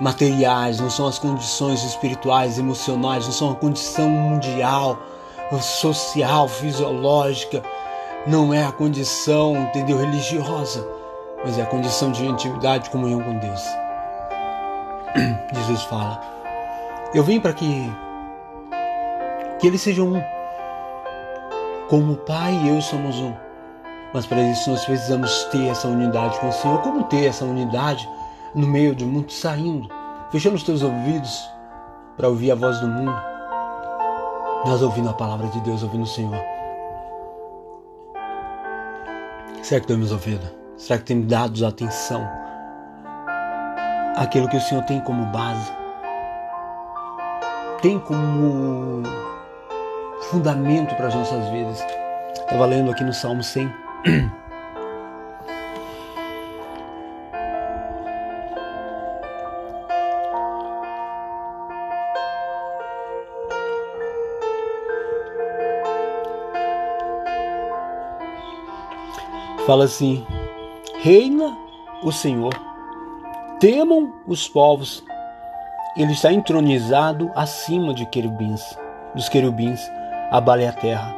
materiais, 0.00 0.80
não 0.80 0.90
são 0.90 1.06
as 1.06 1.18
condições 1.18 1.82
espirituais, 1.82 2.58
emocionais, 2.58 3.24
não 3.26 3.32
são 3.32 3.50
a 3.50 3.54
condição 3.54 4.08
mundial, 4.08 4.98
social, 5.60 6.48
fisiológica, 6.48 7.62
não 8.26 8.52
é 8.52 8.64
a 8.64 8.72
condição, 8.72 9.56
entendeu, 9.56 9.98
religiosa, 9.98 10.86
mas 11.44 11.58
é 11.58 11.62
a 11.62 11.66
condição 11.66 12.12
de 12.12 12.24
intimidade, 12.24 12.90
comunhão 12.90 13.22
com 13.22 13.38
Deus. 13.38 13.62
Jesus 15.54 15.82
fala: 15.84 16.20
Eu 17.14 17.24
vim 17.24 17.40
para 17.40 17.52
que 17.52 17.92
que 19.58 19.66
eles 19.66 19.80
sejam 19.80 20.06
um, 20.06 20.22
como 21.88 22.12
o 22.12 22.16
Pai 22.16 22.52
e 22.62 22.68
eu 22.68 22.80
somos 22.80 23.16
um. 23.16 23.34
Mas 24.14 24.24
para 24.24 24.40
isso 24.40 24.70
nós 24.70 24.84
precisamos 24.84 25.44
ter 25.44 25.68
essa 25.68 25.88
unidade 25.88 26.38
com 26.38 26.48
o 26.48 26.52
Senhor. 26.52 26.78
Como 26.80 27.04
ter 27.04 27.26
essa 27.26 27.44
unidade 27.44 28.08
no 28.54 28.66
meio 28.66 28.94
do 28.94 29.06
mundo 29.06 29.30
saindo, 29.30 29.88
fechando 30.30 30.56
os 30.56 30.62
teus 30.62 30.82
ouvidos 30.82 31.48
para 32.16 32.28
ouvir 32.28 32.50
a 32.50 32.54
voz 32.54 32.80
do 32.80 32.88
mundo? 32.88 33.14
Nós 34.66 34.82
ouvindo 34.82 35.08
a 35.08 35.14
palavra 35.14 35.46
de 35.48 35.60
Deus, 35.60 35.82
ouvindo 35.82 36.02
o 36.02 36.06
Senhor. 36.06 36.38
Será 39.62 39.80
que 39.80 39.86
temos 39.86 40.10
ouvido? 40.10 40.48
Será 40.76 40.98
que 40.98 41.04
temos 41.04 41.26
dado 41.26 41.66
atenção 41.66 42.26
àquilo 44.16 44.48
que 44.48 44.56
o 44.56 44.60
Senhor 44.60 44.82
tem 44.84 45.00
como 45.00 45.26
base? 45.26 45.70
Tem 47.82 47.98
como 48.00 49.02
fundamento 50.30 50.94
para 50.96 51.08
as 51.08 51.14
nossas 51.14 51.48
vidas? 51.50 51.84
Estava 52.32 52.66
lendo 52.66 52.90
aqui 52.90 53.04
no 53.04 53.12
Salmo 53.12 53.42
100. 53.42 53.70
Fala 69.68 69.84
assim: 69.84 70.24
Reina 71.02 71.54
o 72.02 72.10
Senhor, 72.10 72.54
temam 73.60 74.14
os 74.26 74.48
povos. 74.48 75.04
Ele 75.94 76.12
está 76.12 76.32
entronizado 76.32 77.30
acima 77.36 77.92
de 77.92 78.06
querubins, 78.06 78.62
dos 79.14 79.28
querubins, 79.28 79.78
abale 80.30 80.66
a 80.66 80.72
terra. 80.72 81.14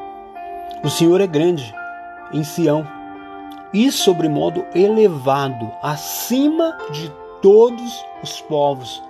O 0.82 0.90
Senhor 0.90 1.20
é 1.20 1.28
grande 1.28 1.72
em 2.32 2.42
Sião 2.42 2.84
e 3.72 3.92
sobremodo 3.92 4.66
elevado 4.74 5.70
acima 5.80 6.76
de 6.90 7.08
todos 7.40 8.04
os 8.20 8.40
povos. 8.40 9.00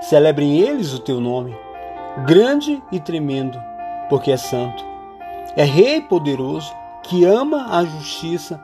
Celebrem 0.00 0.58
eles 0.58 0.92
o 0.92 0.98
teu 0.98 1.20
nome, 1.20 1.56
grande 2.26 2.82
e 2.90 2.98
tremendo, 2.98 3.62
porque 4.08 4.32
é 4.32 4.36
santo. 4.36 4.84
É 5.54 5.62
rei 5.62 6.00
poderoso 6.00 6.74
que 7.08 7.24
ama 7.24 7.66
a 7.70 7.84
justiça. 7.84 8.60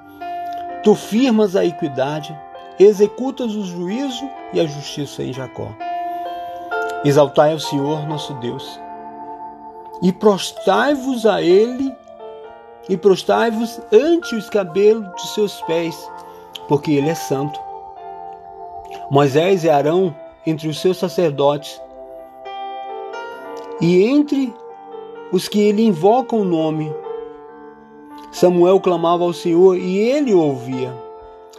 Tu 0.82 0.94
firmas 0.94 1.56
a 1.56 1.64
equidade, 1.64 2.38
executas 2.78 3.54
o 3.54 3.64
juízo 3.64 4.28
e 4.52 4.60
a 4.60 4.66
justiça 4.66 5.22
em 5.22 5.32
Jacó. 5.32 5.68
Exaltai 7.04 7.52
ao 7.52 7.58
Senhor 7.58 8.06
nosso 8.06 8.34
Deus 8.34 8.80
e 10.02 10.12
prostai-vos 10.12 11.24
a 11.24 11.40
ele 11.40 11.94
e 12.88 12.96
prostai-vos 12.96 13.80
ante 13.92 14.34
os 14.34 14.50
cabelos 14.50 15.08
de 15.16 15.28
seus 15.28 15.62
pés, 15.62 16.10
porque 16.68 16.92
ele 16.92 17.08
é 17.08 17.14
santo. 17.14 17.58
Moisés 19.10 19.64
e 19.64 19.70
Arão 19.70 20.14
entre 20.46 20.68
os 20.68 20.78
seus 20.78 20.98
sacerdotes, 20.98 21.80
e 23.80 24.04
entre 24.04 24.54
os 25.32 25.48
que 25.48 25.60
ele 25.60 25.86
invoca 25.86 26.36
o 26.36 26.44
nome. 26.44 26.94
Samuel 28.34 28.80
clamava 28.80 29.22
ao 29.22 29.32
Senhor 29.32 29.78
e 29.78 29.96
ele 29.96 30.34
ouvia. 30.34 30.92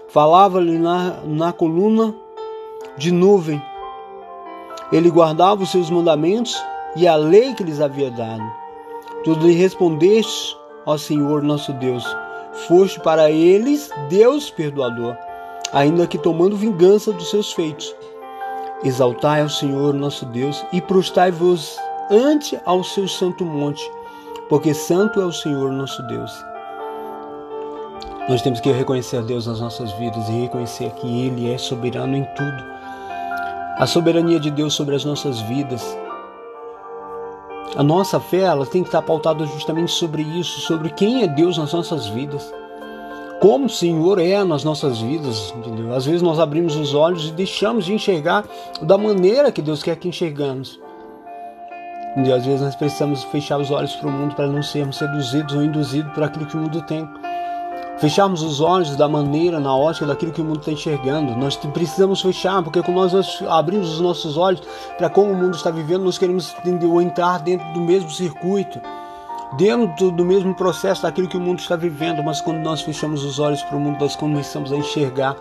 Falava-lhe 0.10 0.78
na, 0.78 1.22
na 1.24 1.54
coluna 1.54 2.14
de 2.98 3.14
nuvem. 3.14 3.62
Ele 4.92 5.10
guardava 5.10 5.64
os 5.64 5.72
seus 5.72 5.90
mandamentos 5.90 6.62
e 6.98 7.08
a 7.08 7.16
lei 7.16 7.54
que 7.54 7.64
lhes 7.64 7.80
havia 7.80 8.12
dado. 8.12 8.44
Tu 9.24 9.32
lhe 9.36 9.54
respondeste 9.54 10.58
ó 10.86 10.98
Senhor 10.98 11.42
nosso 11.42 11.72
Deus, 11.72 12.06
foste 12.68 13.00
para 13.00 13.32
eles 13.32 13.90
Deus 14.10 14.52
perdoador, 14.52 15.16
ainda 15.72 16.06
que 16.06 16.18
tomando 16.18 16.58
vingança 16.58 17.14
dos 17.14 17.30
seus 17.30 17.54
feitos. 17.54 17.96
Exaltai 18.84 19.42
ao 19.42 19.50
Senhor 19.50 19.94
nosso 19.94 20.26
Deus 20.26 20.64
e 20.74 20.82
prostai-vos 20.82 21.78
ante 22.12 22.60
ao 22.66 22.84
seu 22.84 23.08
santo 23.08 23.46
monte, 23.46 23.90
porque 24.50 24.74
santo 24.74 25.22
é 25.22 25.26
o 25.26 25.32
Senhor 25.32 25.72
nosso 25.72 26.04
Deus. 26.04 26.55
Nós 28.28 28.42
temos 28.42 28.60
que 28.60 28.72
reconhecer 28.72 29.18
a 29.18 29.22
Deus 29.22 29.46
nas 29.46 29.60
nossas 29.60 29.92
vidas 29.94 30.28
e 30.28 30.32
reconhecer 30.32 30.90
que 30.94 31.28
Ele 31.28 31.52
é 31.52 31.60
soberano 31.60 32.18
em 32.18 32.24
tudo. 32.36 32.64
A 33.78 33.86
soberania 33.86 34.40
de 34.40 34.50
Deus 34.50 34.74
sobre 34.74 34.96
as 34.96 35.06
nossas 35.06 35.42
vidas. 35.42 35.96
A 37.76 37.84
nossa 37.84 38.20
fé 38.20 38.40
ela 38.40 38.66
tem 38.66 38.82
que 38.82 38.88
estar 38.88 39.04
pautada 39.04 39.46
justamente 39.46 39.92
sobre 39.92 40.24
isso, 40.24 40.62
sobre 40.62 40.90
quem 40.90 41.22
é 41.22 41.28
Deus 41.28 41.60
nas 41.60 41.72
nossas 41.72 42.08
vidas. 42.08 42.52
Como 43.40 43.66
o 43.66 43.70
Senhor 43.70 44.18
é 44.18 44.44
nas 44.44 44.64
nossas 44.64 45.00
vidas, 45.00 45.54
entendeu? 45.56 45.94
Às 45.94 46.06
vezes 46.06 46.24
nós 46.24 46.40
abrimos 46.40 46.76
os 46.76 46.96
olhos 46.96 47.28
e 47.30 47.32
deixamos 47.32 47.86
de 47.86 47.94
enxergar 47.94 48.44
da 48.82 48.98
maneira 48.98 49.52
que 49.52 49.62
Deus 49.62 49.84
quer 49.84 49.98
que 49.98 50.08
enxergamos. 50.08 50.80
Às 52.18 52.46
vezes 52.46 52.62
nós 52.62 52.76
precisamos 52.76 53.24
fechar 53.26 53.60
os 53.60 53.70
olhos 53.70 53.94
para 53.98 54.10
o 54.10 54.12
mundo 54.12 54.34
para 54.34 54.48
não 54.48 54.64
sermos 54.64 54.98
seduzidos 54.98 55.54
ou 55.54 55.62
induzidos 55.62 56.12
por 56.14 56.24
aquilo 56.24 56.48
que 56.48 56.58
o 56.58 56.60
mundo 56.60 56.82
tem 56.82 57.08
fecharmos 58.06 58.44
os 58.44 58.62
olhos 58.62 58.96
da 58.96 59.10
maneira, 59.10 59.60
na 59.60 59.76
ótica 59.76 60.06
daquilo 60.06 60.32
que 60.32 60.40
o 60.40 60.46
mundo 60.46 60.60
está 60.60 60.72
enxergando. 60.72 61.36
Nós 61.36 61.56
precisamos 61.56 62.22
fechar, 62.22 62.62
porque 62.62 62.80
quando 62.84 62.98
nós 62.98 63.44
abrimos 63.50 63.94
os 63.94 64.00
nossos 64.00 64.38
olhos 64.38 64.62
para 64.96 65.10
como 65.10 65.32
o 65.32 65.36
mundo 65.36 65.56
está 65.56 65.72
vivendo, 65.72 66.04
nós 66.04 66.20
queremos 66.20 66.54
entender, 66.64 66.86
entrar 67.02 67.40
dentro 67.40 67.68
do 67.74 67.82
mesmo 67.82 68.12
circuito, 68.12 68.80
dentro 69.58 70.12
do 70.12 70.24
mesmo 70.24 70.54
processo 70.54 71.02
daquilo 71.02 71.28
que 71.28 71.36
o 71.36 71.40
mundo 71.42 71.58
está 71.58 71.76
vivendo. 71.76 72.24
Mas 72.24 72.42
quando 72.42 72.60
nós 72.60 72.82
fechamos 72.82 73.24
os 73.24 73.40
olhos 73.40 73.64
para 73.64 73.76
o 73.76 73.80
mundo, 73.80 74.00
nós 74.00 74.16
começamos 74.16 74.72
a 74.72 74.78
enxergar 74.78 75.36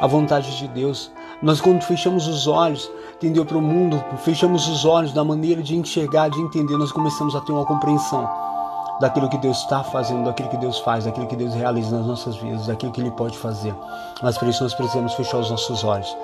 a 0.00 0.06
vontade 0.06 0.56
de 0.56 0.66
Deus. 0.66 1.12
Nós 1.42 1.60
quando 1.60 1.82
fechamos 1.82 2.26
os 2.26 2.46
olhos, 2.46 2.90
entendeu, 3.16 3.44
para 3.44 3.58
o 3.58 3.62
mundo, 3.62 4.02
fechamos 4.24 4.66
os 4.66 4.86
olhos 4.86 5.12
da 5.12 5.22
maneira 5.22 5.62
de 5.62 5.76
enxergar, 5.76 6.30
de 6.30 6.40
entender, 6.40 6.78
nós 6.78 6.90
começamos 6.90 7.36
a 7.36 7.40
ter 7.42 7.52
uma 7.52 7.66
compreensão 7.66 8.26
daquilo 9.00 9.28
que 9.28 9.38
Deus 9.38 9.58
está 9.58 9.82
fazendo, 9.84 10.24
daquilo 10.24 10.48
que 10.48 10.56
Deus 10.56 10.78
faz, 10.80 11.04
daquilo 11.04 11.26
que 11.26 11.36
Deus 11.36 11.54
realiza 11.54 11.96
nas 11.96 12.06
nossas 12.06 12.36
vidas, 12.36 12.66
daquilo 12.66 12.92
que 12.92 13.00
Ele 13.00 13.10
pode 13.10 13.36
fazer. 13.38 13.74
Mas 14.22 14.36
por 14.36 14.48
isso 14.48 14.62
nós 14.62 14.74
precisamos 14.74 15.14
fechar 15.14 15.38
os 15.38 15.50
nossos 15.50 15.84
olhos 15.84 16.16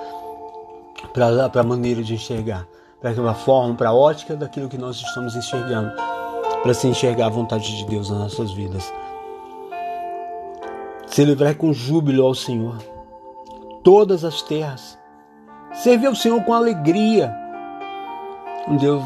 para 1.13 1.61
a 1.61 1.63
maneira 1.63 2.03
de 2.03 2.13
enxergar, 2.13 2.67
para 3.01 3.11
a 3.29 3.33
forma, 3.33 3.75
para 3.75 3.89
a 3.89 3.93
ótica 3.93 4.35
daquilo 4.35 4.67
que 4.67 4.77
nós 4.77 4.97
estamos 4.97 5.35
enxergando, 5.35 5.91
para 6.61 6.73
se 6.73 6.87
enxergar 6.87 7.27
a 7.27 7.29
vontade 7.29 7.77
de 7.77 7.85
Deus 7.85 8.09
nas 8.09 8.19
nossas 8.19 8.51
vidas. 8.51 8.91
Celebrar 11.07 11.55
com 11.55 11.71
júbilo 11.71 12.25
ao 12.25 12.35
Senhor 12.35 12.77
todas 13.83 14.25
as 14.25 14.41
terras. 14.41 14.97
Servir 15.73 16.07
ao 16.07 16.15
Senhor 16.15 16.43
com 16.43 16.53
alegria. 16.53 17.33
Deus 18.79 19.03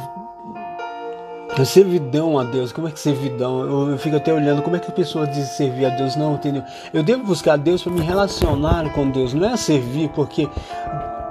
Servidão 1.66 2.40
a 2.40 2.44
Deus, 2.44 2.72
como 2.72 2.88
é 2.88 2.92
que 2.92 3.00
servidão? 3.00 3.62
Eu, 3.62 3.92
eu, 3.92 3.98
fico 3.98 4.16
até 4.16 4.34
olhando 4.34 4.62
como 4.62 4.76
é 4.76 4.80
que 4.80 4.90
a 4.90 4.94
pessoa 4.94 5.28
diz 5.28 5.50
servir 5.50 5.86
a 5.86 5.90
Deus, 5.90 6.16
não, 6.16 6.36
entendeu? 6.36 6.64
Eu 6.94 7.04
devo 7.04 7.24
buscar 7.24 7.54
a 7.54 7.58
Deus 7.58 7.84
para 7.84 7.92
me 7.92 8.02
relacionar 8.02 8.92
com 8.94 9.10
Deus, 9.10 9.34
não 9.34 9.50
é 9.50 9.58
servir, 9.58 10.10
porque, 10.10 10.48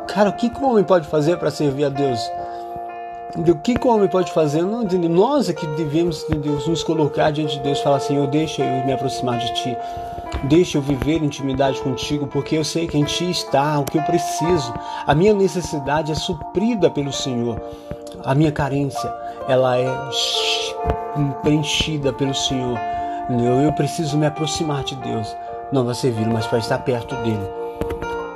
cara, 0.06 0.30
o 0.30 0.32
que 0.34 0.50
o 0.60 0.64
homem 0.64 0.84
pode 0.84 1.06
fazer 1.06 1.36
para 1.38 1.50
servir 1.50 1.84
a 1.84 1.88
Deus? 1.88 2.20
O 3.36 3.54
que 3.56 3.74
o 3.82 3.88
homem 3.88 4.08
pode 4.08 4.32
fazer? 4.32 4.62
Não, 4.62 4.82
entendeu? 4.82 5.10
Nós 5.10 5.48
é 5.48 5.52
que 5.52 5.66
devemos 5.68 6.26
nos 6.66 6.82
colocar 6.82 7.30
diante 7.30 7.56
de 7.56 7.62
Deus 7.62 7.78
e 7.78 7.82
falar 7.82 7.96
assim: 7.96 8.16
eu 8.16 8.26
deixa 8.26 8.62
eu 8.62 8.86
me 8.86 8.92
aproximar 8.92 9.38
de 9.38 9.54
Ti, 9.54 9.76
deixa 10.44 10.78
eu 10.78 10.82
viver 10.82 11.22
intimidade 11.22 11.80
contigo, 11.80 12.26
porque 12.26 12.56
eu 12.56 12.64
sei 12.64 12.86
que 12.86 12.98
em 12.98 13.04
Ti 13.04 13.30
está 13.30 13.78
o 13.78 13.84
que 13.84 13.98
eu 13.98 14.02
preciso. 14.02 14.74
A 15.06 15.14
minha 15.14 15.32
necessidade 15.32 16.10
é 16.10 16.14
suprida 16.14 16.90
pelo 16.90 17.12
Senhor, 17.12 17.60
a 18.24 18.34
minha 18.34 18.50
carência 18.50 19.27
ela 19.48 19.78
é 19.78 19.88
preenchida 21.42 22.12
pelo 22.12 22.34
Senhor. 22.34 22.78
Eu 23.64 23.72
preciso 23.72 24.16
me 24.16 24.26
aproximar 24.26 24.84
de 24.84 24.94
Deus, 24.96 25.34
não 25.72 25.84
para 25.84 25.94
servir, 25.94 26.26
mas 26.26 26.46
para 26.46 26.58
estar 26.58 26.78
perto 26.78 27.16
dele. 27.16 27.50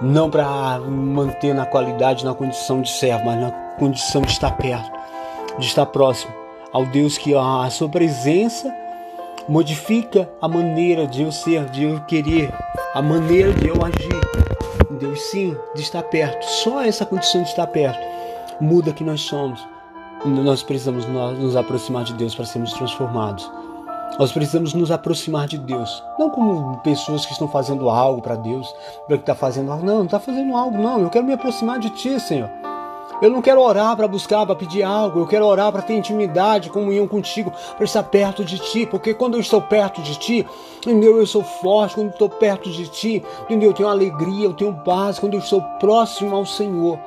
Não 0.01 0.29
para 0.29 0.79
manter 0.81 1.55
na 1.55 1.67
qualidade, 1.67 2.25
na 2.25 2.35
condição 2.35 2.83
de 2.83 2.91
servo, 2.91 3.27
mas 3.27 3.41
na 3.41 3.51
condição 3.79 4.23
de 4.23 4.33
estar 4.33 4.51
perto, 4.53 4.91
de 5.59 5.67
estar 5.67 5.87
próximo 5.87 6.33
ao 6.73 6.87
Deus 6.87 7.19
que 7.19 7.35
a 7.35 7.69
sua 7.71 7.89
presença 7.89 8.75
modifica 9.49 10.29
a 10.41 10.49
maneira 10.49 11.07
de 11.07 11.23
eu 11.23 11.31
ser, 11.31 11.67
de 11.67 11.85
eu 11.85 12.01
querer, 12.01 12.53
a 12.95 13.03
maneira 13.03 13.53
de 13.53 13.69
eu 13.69 13.77
agir. 13.85 14.21
Deus 14.91 15.21
sim, 15.31 15.57
de 15.75 15.83
estar 15.83 16.03
perto. 16.03 16.45
Só 16.45 16.83
essa 16.83 17.05
condição 17.05 17.43
de 17.43 17.49
estar 17.49 17.67
perto 17.67 18.01
muda 18.61 18.93
que 18.93 19.05
nós 19.05 19.21
somos 19.21 19.72
nós 20.25 20.63
precisamos 20.63 21.07
nos 21.07 21.57
aproximar 21.57 22.05
de 22.05 22.15
Deus 22.15 22.35
para 22.35 22.45
sermos 22.45 22.73
transformados. 22.73 23.51
Nós 24.19 24.31
precisamos 24.31 24.75
nos 24.75 24.91
aproximar 24.91 25.49
de 25.49 25.57
Deus, 25.57 26.03
não 26.19 26.29
como 26.29 26.77
pessoas 26.79 27.25
que 27.25 27.33
estão 27.33 27.49
fazendo 27.49 27.89
algo 27.89 28.21
para 28.21 28.37
Deus, 28.37 28.73
para 29.07 29.17
que 29.17 29.23
está 29.23 29.35
fazendo 29.35 29.73
algo. 29.73 29.85
Não, 29.85 29.99
não 29.99 30.05
está 30.05 30.21
fazendo 30.21 30.55
algo, 30.55 30.77
não. 30.77 31.01
Eu 31.01 31.11
quero 31.11 31.25
me 31.25 31.33
aproximar 31.33 31.79
de 31.79 31.89
Ti, 31.91 32.21
Senhor. 32.21 32.51
Eu 33.23 33.31
não 33.31 33.41
quero 33.41 33.61
orar 33.61 33.97
para 33.97 34.07
buscar, 34.07 34.45
para 34.45 34.55
pedir 34.55 34.83
algo. 34.83 35.21
Eu 35.21 35.27
quero 35.27 35.47
orar 35.47 35.73
para 35.73 35.81
ter 35.81 35.95
intimidade, 35.95 36.71
comunhão 36.71 37.09
contigo, 37.09 37.53
para 37.77 37.85
estar 37.85 38.03
perto 38.03 38.45
de 38.45 38.59
Ti. 38.59 38.85
Porque 38.85 39.15
quando 39.15 39.35
eu 39.35 39.41
estou 39.41 39.63
perto 39.63 40.03
de 40.03 40.17
Ti, 40.19 40.47
entendeu? 40.79 41.17
Eu 41.17 41.27
sou 41.27 41.43
forte. 41.43 41.95
Quando 41.95 42.11
estou 42.11 42.29
perto 42.29 42.69
de 42.71 42.87
Ti, 42.89 43.23
entendeu? 43.45 43.71
Eu 43.71 43.75
tenho 43.75 43.89
alegria, 43.89 44.45
eu 44.45 44.53
tenho 44.53 44.75
paz. 44.75 45.19
Quando 45.19 45.35
eu 45.35 45.41
estou 45.41 45.63
próximo 45.81 46.37
ao 46.37 46.45
Senhor, 46.45 46.99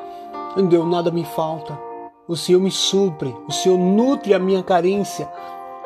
entendeu? 0.54 0.86
Nada 0.86 1.12
me 1.12 1.24
falta. 1.24 1.85
O 2.28 2.36
Senhor 2.36 2.60
me 2.60 2.72
supre, 2.72 3.36
o 3.48 3.52
Senhor 3.52 3.78
nutre 3.78 4.34
a 4.34 4.40
minha 4.40 4.64
carência, 4.64 5.30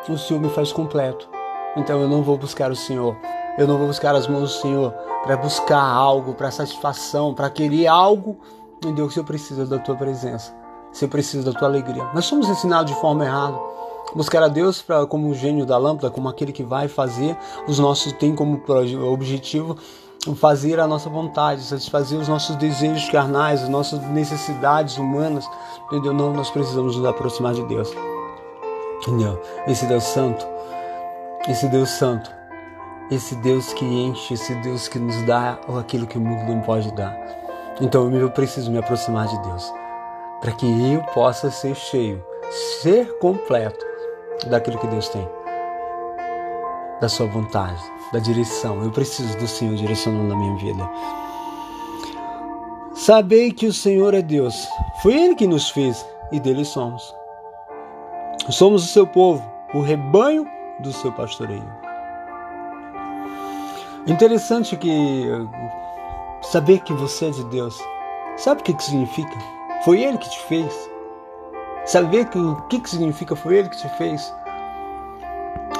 o 0.07 0.17
Senhor 0.17 0.39
me 0.39 0.49
faz 0.49 0.71
completo. 0.71 1.27
Então 1.75 1.99
eu 1.99 2.07
não 2.07 2.21
vou 2.21 2.37
buscar 2.37 2.71
o 2.71 2.75
Senhor, 2.77 3.13
eu 3.57 3.67
não 3.67 3.77
vou 3.77 3.87
buscar 3.87 4.15
as 4.15 4.25
mãos 4.25 4.43
do 4.43 4.61
Senhor 4.61 4.93
para 5.21 5.35
buscar 5.35 5.83
algo, 5.83 6.33
para 6.33 6.49
satisfação, 6.49 7.33
para 7.33 7.49
querer 7.49 7.87
algo. 7.87 8.37
Meu 8.81 8.93
Deus, 8.93 9.17
eu 9.17 9.23
preciso 9.25 9.65
da 9.65 9.79
tua 9.79 9.95
presença, 9.95 10.55
se 10.93 11.03
eu 11.03 11.09
preciso 11.09 11.43
da 11.43 11.59
tua 11.59 11.67
alegria. 11.67 12.09
Nós 12.13 12.23
somos 12.23 12.47
ensinados 12.47 12.93
de 12.93 13.01
forma 13.01 13.25
errada. 13.25 13.59
Buscar 14.15 14.41
a 14.41 14.47
Deus 14.47 14.81
pra, 14.81 15.05
como 15.05 15.27
o 15.27 15.35
gênio 15.35 15.65
da 15.65 15.77
lâmpada, 15.77 16.09
como 16.09 16.29
aquele 16.29 16.53
que 16.53 16.63
vai 16.63 16.87
fazer 16.87 17.35
os 17.67 17.79
nossos, 17.79 18.13
tem 18.13 18.33
como 18.33 18.63
objetivo 19.11 19.75
fazer 20.35 20.79
a 20.79 20.87
nossa 20.87 21.09
vontade, 21.09 21.61
satisfazer 21.63 22.19
os 22.19 22.27
nossos 22.27 22.55
desejos 22.57 23.09
carnais, 23.09 23.63
as 23.63 23.69
nossas 23.69 24.01
necessidades 24.09 24.97
humanas, 24.97 25.49
entendeu? 25.87 26.13
Não, 26.13 26.33
nós 26.33 26.49
precisamos 26.49 26.97
nos 26.97 27.05
aproximar 27.05 27.53
de 27.53 27.63
Deus, 27.63 27.91
entendeu? 29.01 29.41
Esse 29.67 29.85
Deus 29.85 30.03
Santo, 30.03 30.45
esse 31.47 31.67
Deus 31.67 31.89
Santo, 31.89 32.29
esse 33.09 33.35
Deus 33.35 33.73
que 33.73 33.85
enche, 33.85 34.33
esse 34.33 34.53
Deus 34.55 34.87
que 34.87 34.99
nos 34.99 35.21
dá 35.23 35.57
aquilo 35.79 36.05
que 36.05 36.17
o 36.17 36.21
mundo 36.21 36.51
não 36.51 36.61
pode 36.61 36.91
dar. 36.93 37.15
Então 37.81 38.11
eu 38.13 38.29
preciso 38.29 38.69
me 38.69 38.77
aproximar 38.77 39.27
de 39.27 39.41
Deus, 39.43 39.73
para 40.41 40.51
que 40.51 40.65
eu 40.65 41.01
possa 41.13 41.49
ser 41.49 41.75
cheio, 41.75 42.23
ser 42.81 43.17
completo 43.19 43.85
daquilo 44.47 44.77
que 44.77 44.87
Deus 44.87 45.07
tem 45.09 45.38
da 47.01 47.09
sua 47.09 47.27
vontade, 47.27 47.81
da 48.11 48.19
direção. 48.19 48.83
Eu 48.83 48.91
preciso 48.91 49.37
do 49.37 49.47
Senhor 49.47 49.75
direcionando 49.75 50.33
a 50.33 50.37
minha 50.37 50.55
vida. 50.57 50.89
Sabei 52.93 53.51
que 53.51 53.65
o 53.65 53.73
Senhor 53.73 54.13
é 54.13 54.21
Deus. 54.21 54.67
Foi 55.01 55.13
Ele 55.13 55.35
que 55.35 55.47
nos 55.47 55.69
fez 55.69 56.05
e 56.31 56.39
dele 56.39 56.65
somos. 56.65 57.15
Somos 58.49 58.83
o 58.83 58.87
seu 58.87 59.07
povo, 59.07 59.43
o 59.73 59.81
rebanho 59.81 60.45
do 60.79 60.91
seu 60.91 61.11
pastoreio. 61.11 61.67
Interessante 64.07 64.75
que 64.75 65.27
saber 66.41 66.79
que 66.79 66.93
você 66.93 67.27
é 67.27 67.29
de 67.31 67.43
Deus. 67.45 67.79
Sabe 68.37 68.61
o 68.61 68.63
que, 68.63 68.73
que 68.73 68.83
significa? 68.83 69.37
Foi 69.83 70.01
Ele 70.01 70.17
que 70.17 70.29
te 70.29 70.39
fez. 70.41 70.89
Saber 71.85 72.25
que, 72.25 72.37
o 72.37 72.55
que, 72.67 72.79
que 72.79 72.89
significa 72.89 73.35
foi 73.35 73.57
Ele 73.57 73.69
que 73.69 73.77
te 73.77 73.89
fez. 73.97 74.33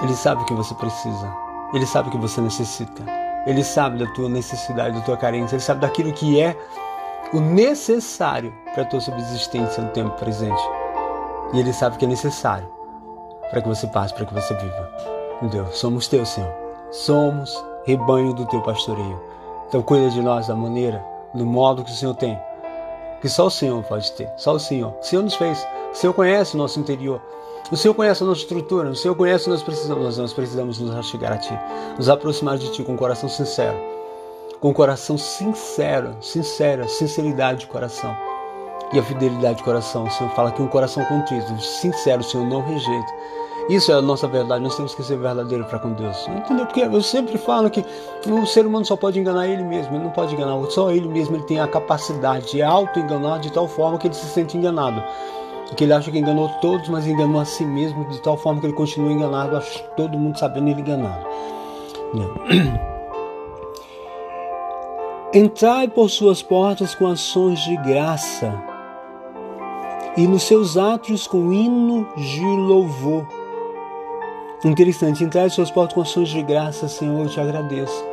Ele 0.02 0.16
sabe 0.16 0.42
o 0.42 0.46
que 0.46 0.54
você 0.54 0.74
precisa. 0.76 1.34
Ele 1.74 1.86
sabe 1.86 2.10
o 2.10 2.12
que 2.12 2.18
você 2.18 2.42
necessita. 2.42 3.04
Ele 3.46 3.64
sabe 3.64 4.00
da 4.00 4.12
tua 4.14 4.30
necessidade, 4.30 4.98
da 4.98 5.06
tua 5.06 5.18
carência. 5.18 5.56
Ele 5.56 5.64
sabe 5.64 5.82
daquilo 5.82 6.14
que 6.14 6.42
é 6.42 6.56
o 7.34 7.40
necessário 7.40 8.54
para 8.74 8.84
a 8.84 8.86
tua 8.86 9.00
subsistência 9.00 9.84
no 9.84 9.90
tempo 9.90 10.12
presente. 10.18 10.62
E 11.54 11.60
Ele 11.60 11.74
sabe 11.74 11.98
que 11.98 12.06
é 12.06 12.08
necessário 12.08 12.68
para 13.50 13.62
que 13.62 13.68
você 13.68 13.88
passe, 13.88 14.14
para 14.14 14.26
que 14.26 14.34
você 14.34 14.54
viva. 14.54 14.92
Deus, 15.44 15.78
somos 15.78 16.08
teus, 16.08 16.30
Senhor. 16.30 16.54
Somos 16.92 17.64
rebanho 17.86 18.34
do 18.34 18.46
teu 18.46 18.62
pastoreio. 18.62 19.20
Então 19.68 19.82
cuida 19.82 20.10
de 20.10 20.22
nós 20.22 20.48
da 20.48 20.56
maneira, 20.56 21.04
do 21.34 21.46
modo 21.46 21.84
que 21.84 21.92
o 21.92 21.96
Senhor 21.96 22.16
tem. 22.16 22.40
Que 23.22 23.30
só 23.30 23.48
o 23.48 23.52
Senhor 23.52 23.84
pode 23.84 24.12
ter. 24.14 24.32
Só 24.38 24.54
o 24.54 24.60
Senhor. 24.60 24.94
O 25.00 25.04
Senhor 25.04 25.22
nos 25.22 25.36
fez. 25.36 25.66
O 25.92 25.96
Senhor 25.96 26.14
conhece 26.14 26.56
o 26.56 26.58
nosso 26.58 26.80
interior. 26.80 27.22
O 27.72 27.78
Senhor 27.78 27.94
conhece 27.94 28.24
a 28.24 28.26
nossa 28.26 28.42
estrutura, 28.42 28.90
o 28.90 28.96
Senhor 28.96 29.16
conhece 29.16 29.44
o 29.44 29.46
que 29.46 29.50
nós 29.52 29.64
precisamos, 29.64 30.18
nós 30.18 30.34
precisamos 30.34 30.80
nos 30.80 31.06
chegar 31.06 31.32
a 31.34 31.38
Ti, 31.38 31.54
nos 31.98 32.10
aproximar 32.10 32.58
de 32.58 32.72
Ti 32.72 32.84
com 32.84 32.94
um 32.94 32.98
coração 32.98 33.30
sincero, 33.30 33.78
com 34.60 34.70
um 34.70 34.74
coração 34.74 35.18
sincero, 35.18 36.16
sincera, 36.20 36.88
sinceridade 36.88 37.62
de 37.62 37.68
coração 37.68 38.16
e 38.92 39.00
a 39.00 39.04
fidelidade 39.04 39.60
de 39.60 39.64
coração. 39.64 40.06
O 40.06 40.10
Senhor 40.12 40.32
fala 40.32 40.52
que 40.52 40.62
um 40.62 40.68
coração 40.68 41.06
contrito, 41.06 41.60
sincero, 41.62 42.22
o 42.22 42.24
Senhor 42.24 42.46
não 42.48 42.62
rejeita. 42.62 43.14
Isso 43.70 43.92
é 43.92 43.96
a 43.96 44.02
nossa 44.02 44.28
verdade, 44.28 44.64
nós 44.64 44.76
temos 44.76 44.96
que 44.96 45.04
ser 45.04 45.16
verdadeiro 45.18 45.64
para 45.66 45.78
com 45.78 45.94
Deus. 45.94 46.28
Entendeu? 46.28 46.66
Porque 46.66 46.82
eu 46.82 47.02
sempre 47.04 47.38
falo 47.38 47.70
que 47.70 47.86
o 48.28 48.46
ser 48.48 48.66
humano 48.66 48.84
só 48.84 48.96
pode 48.96 49.20
enganar 49.20 49.48
ele 49.48 49.62
mesmo, 49.62 49.96
ele 49.96 50.06
não 50.06 50.10
pode 50.10 50.34
enganar 50.34 50.56
o 50.56 50.62
outro, 50.62 50.74
só 50.74 50.90
ele 50.90 51.08
mesmo 51.08 51.36
ele 51.36 51.44
tem 51.44 51.60
a 51.60 51.68
capacidade 51.68 52.50
de 52.50 52.64
auto-enganar 52.64 53.40
de 53.40 53.52
tal 53.52 53.68
forma 53.68 54.00
que 54.00 54.08
ele 54.08 54.16
se 54.16 54.26
sente 54.26 54.58
enganado. 54.58 55.04
Que 55.76 55.84
ele 55.84 55.94
acha 55.94 56.12
que 56.12 56.18
enganou 56.18 56.50
todos, 56.62 56.90
mas 56.90 57.08
enganou 57.08 57.40
a 57.40 57.46
si 57.46 57.64
mesmo 57.64 58.04
de 58.10 58.20
tal 58.22 58.36
forma 58.36 58.60
que 58.60 58.66
ele 58.66 58.74
continua 58.74 59.12
enganado, 59.12 59.56
acho 59.56 59.84
todo 59.96 60.18
mundo 60.18 60.38
sabendo 60.38 60.68
ele 60.70 60.82
enganado. 60.82 61.26
Entrai 65.32 65.88
por 65.88 66.10
suas 66.10 66.42
portas 66.42 66.96
com 66.96 67.06
ações 67.06 67.60
de 67.60 67.78
graça 67.78 68.52
e 70.18 70.28
nos 70.28 70.44
seus 70.44 70.76
átrios 70.76 71.28
com 71.28 71.54
hino 71.54 72.08
de 72.18 72.42
louvor. 72.42 73.28
Interessante, 74.66 75.24
entrar 75.24 75.46
em 75.46 75.50
suas 75.50 75.72
portas 75.72 75.94
com 75.94 76.02
ações 76.02 76.30
de 76.30 76.42
graça, 76.42 76.88
Senhor, 76.88 77.22
eu 77.22 77.30
te 77.30 77.40
agradeço. 77.40 78.04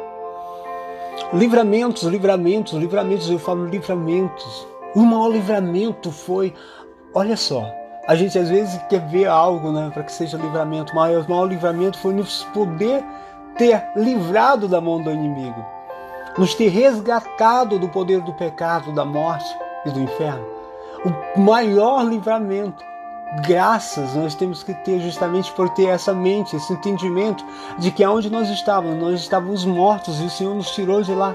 Livramentos, 1.32 2.04
livramentos, 2.04 2.74
livramentos, 2.74 3.28
eu 3.28 3.38
falo 3.38 3.66
livramentos. 3.66 4.66
O 4.94 5.00
maior 5.00 5.32
livramento 5.32 6.12
foi, 6.12 6.54
olha 7.16 7.34
só, 7.34 7.74
a 8.06 8.14
gente 8.14 8.38
às 8.38 8.50
vezes 8.50 8.78
quer 8.90 9.00
ver 9.08 9.26
algo, 9.26 9.72
né, 9.72 9.90
para 9.92 10.02
que 10.02 10.12
seja 10.12 10.36
livramento, 10.36 10.94
mas 10.94 11.24
o 11.24 11.30
maior 11.30 11.46
livramento 11.46 11.98
foi 11.98 12.12
nos 12.12 12.44
poder 12.52 13.02
ter 13.56 13.82
livrado 13.96 14.68
da 14.68 14.82
mão 14.82 15.02
do 15.02 15.10
inimigo, 15.10 15.64
nos 16.36 16.54
ter 16.54 16.68
resgatado 16.68 17.78
do 17.78 17.88
poder 17.88 18.20
do 18.20 18.34
pecado, 18.34 18.92
da 18.92 19.02
morte 19.02 19.48
e 19.86 19.90
do 19.90 19.98
inferno. 19.98 20.46
O 21.34 21.40
maior 21.40 22.04
livramento 22.04 22.84
graças 23.46 24.14
nós 24.14 24.34
temos 24.34 24.62
que 24.62 24.74
ter 24.74 25.00
justamente 25.00 25.50
por 25.52 25.70
ter 25.70 25.86
essa 25.86 26.12
mente, 26.12 26.54
esse 26.54 26.70
entendimento 26.74 27.42
de 27.78 27.90
que 27.90 28.04
aonde 28.04 28.30
nós 28.30 28.50
estávamos, 28.50 29.02
nós 29.02 29.20
estávamos 29.20 29.64
mortos 29.64 30.20
e 30.20 30.24
o 30.24 30.30
Senhor 30.30 30.54
nos 30.54 30.70
tirou 30.70 31.00
de 31.00 31.14
lá. 31.14 31.34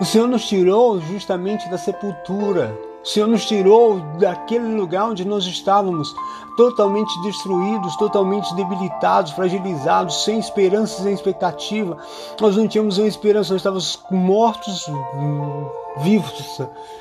O 0.00 0.04
Senhor 0.06 0.26
nos 0.26 0.46
tirou 0.48 0.98
justamente 0.98 1.68
da 1.68 1.76
sepultura. 1.76 2.74
O 3.04 3.08
Senhor 3.08 3.26
nos 3.26 3.44
tirou 3.46 3.98
daquele 4.18 4.74
lugar 4.76 5.10
onde 5.10 5.24
nós 5.24 5.44
estávamos 5.44 6.14
totalmente 6.56 7.20
destruídos, 7.22 7.96
totalmente 7.96 8.54
debilitados, 8.54 9.32
fragilizados, 9.32 10.24
sem 10.24 10.38
esperança, 10.38 11.02
sem 11.02 11.12
expectativa. 11.12 11.96
Nós 12.40 12.56
não 12.56 12.68
tínhamos 12.68 12.98
uma 12.98 13.08
esperança, 13.08 13.52
nós 13.52 13.60
estávamos 13.60 13.98
mortos 14.10 14.86
hum, 14.88 15.66
vivos, 15.98 16.60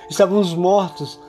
estávamos 0.09 0.53
mortos 0.55 1.19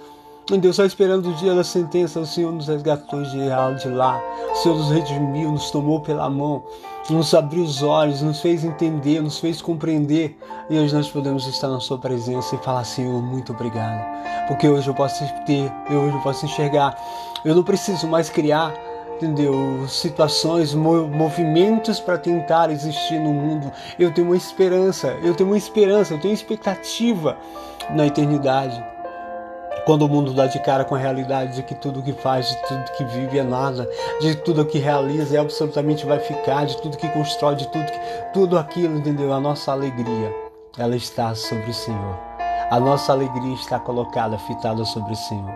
Deus, 0.50 0.76
só 0.76 0.84
esperando 0.84 1.30
o 1.30 1.34
dia 1.34 1.54
da 1.54 1.62
sentença, 1.62 2.18
o 2.18 2.26
Senhor 2.26 2.52
nos 2.52 2.66
resgatou 2.66 3.22
de 3.22 3.88
lá. 3.88 4.20
O 4.50 4.54
Senhor 4.56 4.76
nos 4.76 4.90
redimiu, 4.90 5.52
nos 5.52 5.70
tomou 5.70 6.00
pela 6.00 6.28
mão, 6.28 6.64
nos 7.08 7.32
abriu 7.32 7.62
os 7.62 7.82
olhos, 7.82 8.22
nos 8.22 8.40
fez 8.40 8.64
entender, 8.64 9.22
nos 9.22 9.38
fez 9.38 9.62
compreender. 9.62 10.36
E 10.68 10.78
hoje 10.78 10.94
nós 10.94 11.08
podemos 11.08 11.46
estar 11.46 11.68
na 11.68 11.78
Sua 11.78 11.96
presença 11.96 12.56
e 12.56 12.58
falar, 12.58 12.84
Senhor, 12.84 13.22
muito 13.22 13.52
obrigado. 13.52 14.04
Porque 14.48 14.68
hoje 14.68 14.88
eu 14.88 14.94
posso 14.94 15.24
ter, 15.46 15.72
eu 15.88 16.00
hoje 16.00 16.16
eu 16.16 16.22
posso 16.22 16.44
enxergar. 16.44 16.96
Eu 17.44 17.54
não 17.54 17.62
preciso 17.62 18.06
mais 18.08 18.28
criar 18.28 18.74
entendeu? 19.22 19.86
Situações, 19.86 20.74
movimentos 20.74 22.00
para 22.00 22.18
tentar 22.18 22.70
existir 22.70 23.20
no 23.20 23.32
mundo. 23.32 23.70
Eu 23.96 24.12
tenho 24.12 24.26
uma 24.26 24.36
esperança, 24.36 25.16
eu 25.22 25.32
tenho 25.32 25.48
uma 25.48 25.56
esperança, 25.56 26.14
eu 26.14 26.20
tenho 26.20 26.34
expectativa 26.34 27.38
na 27.90 28.04
eternidade. 28.04 28.91
Quando 29.84 30.02
o 30.02 30.08
mundo 30.08 30.32
dá 30.32 30.46
de 30.46 30.60
cara 30.60 30.84
com 30.84 30.94
a 30.94 30.98
realidade 30.98 31.56
de 31.56 31.62
que 31.64 31.74
tudo 31.74 32.02
que 32.02 32.12
faz, 32.12 32.48
de 32.48 32.56
tudo 32.68 32.84
que 32.96 33.04
vive 33.04 33.38
é 33.38 33.42
nada, 33.42 33.88
de 34.20 34.36
tudo 34.36 34.64
que 34.64 34.78
realiza 34.78 35.36
é 35.36 35.40
absolutamente 35.40 36.06
vai 36.06 36.20
ficar, 36.20 36.66
de 36.66 36.80
tudo 36.80 36.96
que 36.96 37.08
constrói, 37.08 37.56
de 37.56 37.66
tudo 37.66 37.84
que, 37.84 38.00
tudo 38.32 38.58
aquilo, 38.58 38.98
entendeu? 38.98 39.32
A 39.32 39.40
nossa 39.40 39.72
alegria, 39.72 40.32
ela 40.78 40.94
está 40.94 41.34
sobre 41.34 41.70
o 41.70 41.74
Senhor. 41.74 42.16
A 42.70 42.78
nossa 42.78 43.12
alegria 43.12 43.54
está 43.54 43.78
colocada, 43.78 44.38
fitada 44.38 44.84
sobre 44.84 45.12
o 45.12 45.16
Senhor. 45.16 45.52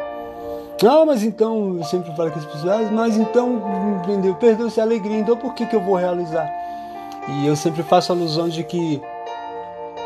Ah, 0.85 1.05
mas 1.07 1.23
então, 1.23 1.77
eu 1.79 1.85
sempre 1.85 2.15
falo 2.17 2.31
com 2.33 2.39
as 2.39 2.45
pessoas, 2.45 2.91
mas 2.91 3.17
então, 3.17 3.63
entendeu? 4.03 4.35
Perdeu-se 4.35 4.81
a 4.81 4.83
alegria, 4.83 5.21
então 5.21 5.37
por 5.37 5.55
que, 5.55 5.65
que 5.67 5.77
eu 5.77 5.81
vou 5.81 5.95
realizar? 5.95 6.53
E 7.29 7.47
eu 7.47 7.57
sempre 7.57 7.83
faço 7.83 8.13
alusão 8.13 8.49
de 8.49 8.63
que 8.65 9.01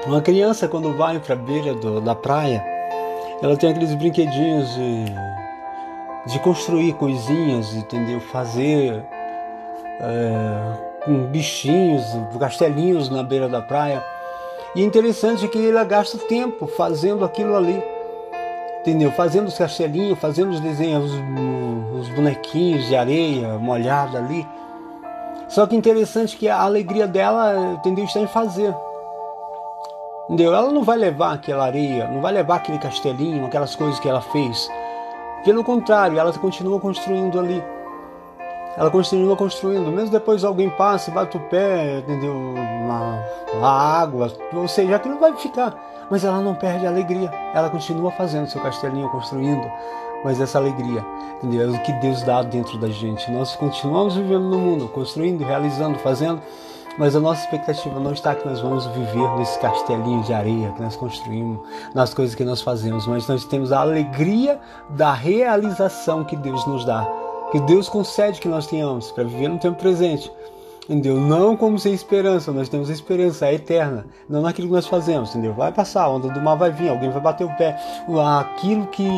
uma 0.07 0.21
criança, 0.21 0.69
quando 0.69 0.97
vai 0.97 1.19
para 1.19 1.35
a 1.35 1.39
beira 1.39 1.75
do, 1.75 2.01
da 2.01 2.15
praia, 2.15 2.65
ela 3.43 3.57
tem 3.57 3.71
aqueles 3.71 3.95
brinquedinhos 3.95 4.75
de, 4.75 5.05
de 6.27 6.39
construir 6.41 6.93
coisinhas, 6.95 7.75
entendeu? 7.75 8.21
Fazer 8.21 9.03
é, 10.01 11.05
com 11.05 11.25
bichinhos, 11.27 12.05
castelinhos 12.39 13.09
na 13.09 13.23
beira 13.23 13.49
da 13.49 13.63
praia. 13.63 14.05
E 14.75 14.83
é 14.83 14.85
interessante 14.85 15.49
que 15.49 15.69
ela 15.69 15.85
gasta 15.85 16.19
tempo 16.19 16.67
fazendo 16.67 17.25
aquilo 17.25 17.57
ali. 17.57 17.83
Entendeu? 18.81 19.11
Fazendo 19.13 19.49
os 19.49 19.59
castelinhos, 19.59 20.19
fazendo 20.19 20.51
os 20.51 20.61
desenhos, 20.61 21.11
os, 21.13 22.01
os 22.01 22.09
bonequinhos 22.11 22.87
de 22.87 22.97
areia 22.97 23.59
molhada 23.59 24.19
ali. 24.19 24.47
Só 25.49 25.67
que 25.67 25.75
interessante 25.75 26.37
que 26.37 26.49
a 26.49 26.61
alegria 26.61 27.09
dela, 27.09 27.75
entendeu, 27.79 28.05
está 28.05 28.21
em 28.21 28.27
fazer. 28.27 28.75
Entendeu? 30.31 30.55
Ela 30.55 30.71
não 30.71 30.85
vai 30.85 30.97
levar 30.97 31.33
aquela 31.33 31.65
areia, 31.65 32.07
não 32.07 32.21
vai 32.21 32.33
levar 32.33 32.55
aquele 32.55 32.79
castelinho, 32.79 33.45
aquelas 33.45 33.75
coisas 33.75 33.99
que 33.99 34.09
ela 34.09 34.21
fez. 34.21 34.71
Pelo 35.45 35.65
contrário, 35.65 36.21
ela 36.21 36.33
continua 36.33 36.79
construindo 36.79 37.41
ali. 37.41 37.61
Ela 38.77 38.93
continua 38.93 39.37
construindo, 39.37 39.91
mesmo 39.91 40.13
depois 40.13 40.45
alguém 40.45 40.71
passa 40.71 41.11
bate 41.11 41.37
o 41.37 41.41
pé, 41.41 41.99
entendeu? 41.99 42.33
Na 43.61 43.69
água, 43.69 44.33
ou 44.55 44.69
seja, 44.69 44.95
aquilo 44.95 45.19
vai 45.19 45.35
ficar. 45.35 45.77
Mas 46.09 46.25
ela 46.25 46.41
não 46.41 46.55
perde 46.55 46.87
a 46.87 46.91
alegria. 46.91 47.29
Ela 47.53 47.69
continua 47.69 48.13
fazendo 48.13 48.47
seu 48.47 48.63
castelinho, 48.63 49.09
construindo. 49.09 49.69
Mas 50.25 50.41
essa 50.41 50.59
alegria, 50.59 51.05
entendeu? 51.39 51.75
É 51.75 51.77
o 51.77 51.83
que 51.83 51.93
Deus 51.95 52.23
dá 52.23 52.41
dentro 52.43 52.79
da 52.79 52.89
gente. 52.89 53.29
Nós 53.33 53.57
continuamos 53.57 54.15
vivendo 54.15 54.45
no 54.45 54.59
mundo, 54.61 54.87
construindo, 54.87 55.43
realizando, 55.43 55.99
fazendo 55.99 56.41
mas 57.01 57.17
a 57.17 57.21
nossa 57.21 57.41
expectativa 57.45 57.99
não 57.99 58.13
está 58.13 58.35
que 58.35 58.47
nós 58.47 58.61
vamos 58.61 58.85
viver 58.89 59.27
nesse 59.39 59.59
castelinho 59.59 60.23
de 60.23 60.35
areia 60.35 60.71
que 60.73 60.83
nós 60.83 60.97
construímos, 60.97 61.59
nas 61.95 62.13
coisas 62.13 62.35
que 62.35 62.45
nós 62.45 62.61
fazemos, 62.61 63.07
mas 63.07 63.27
nós 63.27 63.43
temos 63.47 63.73
a 63.73 63.81
alegria 63.81 64.61
da 64.91 65.11
realização 65.11 66.25
que 66.25 66.37
Deus 66.37 66.67
nos 66.67 66.85
dá, 66.85 67.11
que 67.51 67.61
Deus 67.61 67.89
concede 67.89 68.39
que 68.39 68.49
nós 68.49 68.67
tenhamos 68.67 69.11
para 69.13 69.25
viver 69.25 69.49
no 69.49 69.59
tempo 69.59 69.79
presente. 69.79 70.31
Entendeu? 70.91 71.17
Não 71.17 71.57
como 71.57 71.79
sem 71.79 71.95
esperança, 71.95 72.53
nós 72.53 72.69
temos 72.69 72.91
a 72.91 72.93
esperança 72.93 73.47
é 73.47 73.55
eterna, 73.55 74.05
não 74.29 74.43
naquilo 74.43 74.69
que 74.69 74.75
nós 74.75 74.87
fazemos, 74.87 75.31
entendeu? 75.31 75.55
Vai 75.55 75.73
passar, 75.73 76.03
a 76.03 76.09
onda 76.11 76.29
do 76.29 76.41
mal 76.43 76.59
vai 76.59 76.71
vir, 76.71 76.91
alguém 76.91 77.11
vai 77.11 77.21
bater 77.21 77.45
o 77.45 77.57
pé, 77.57 77.81
aquilo 78.41 78.87
que 78.89 79.09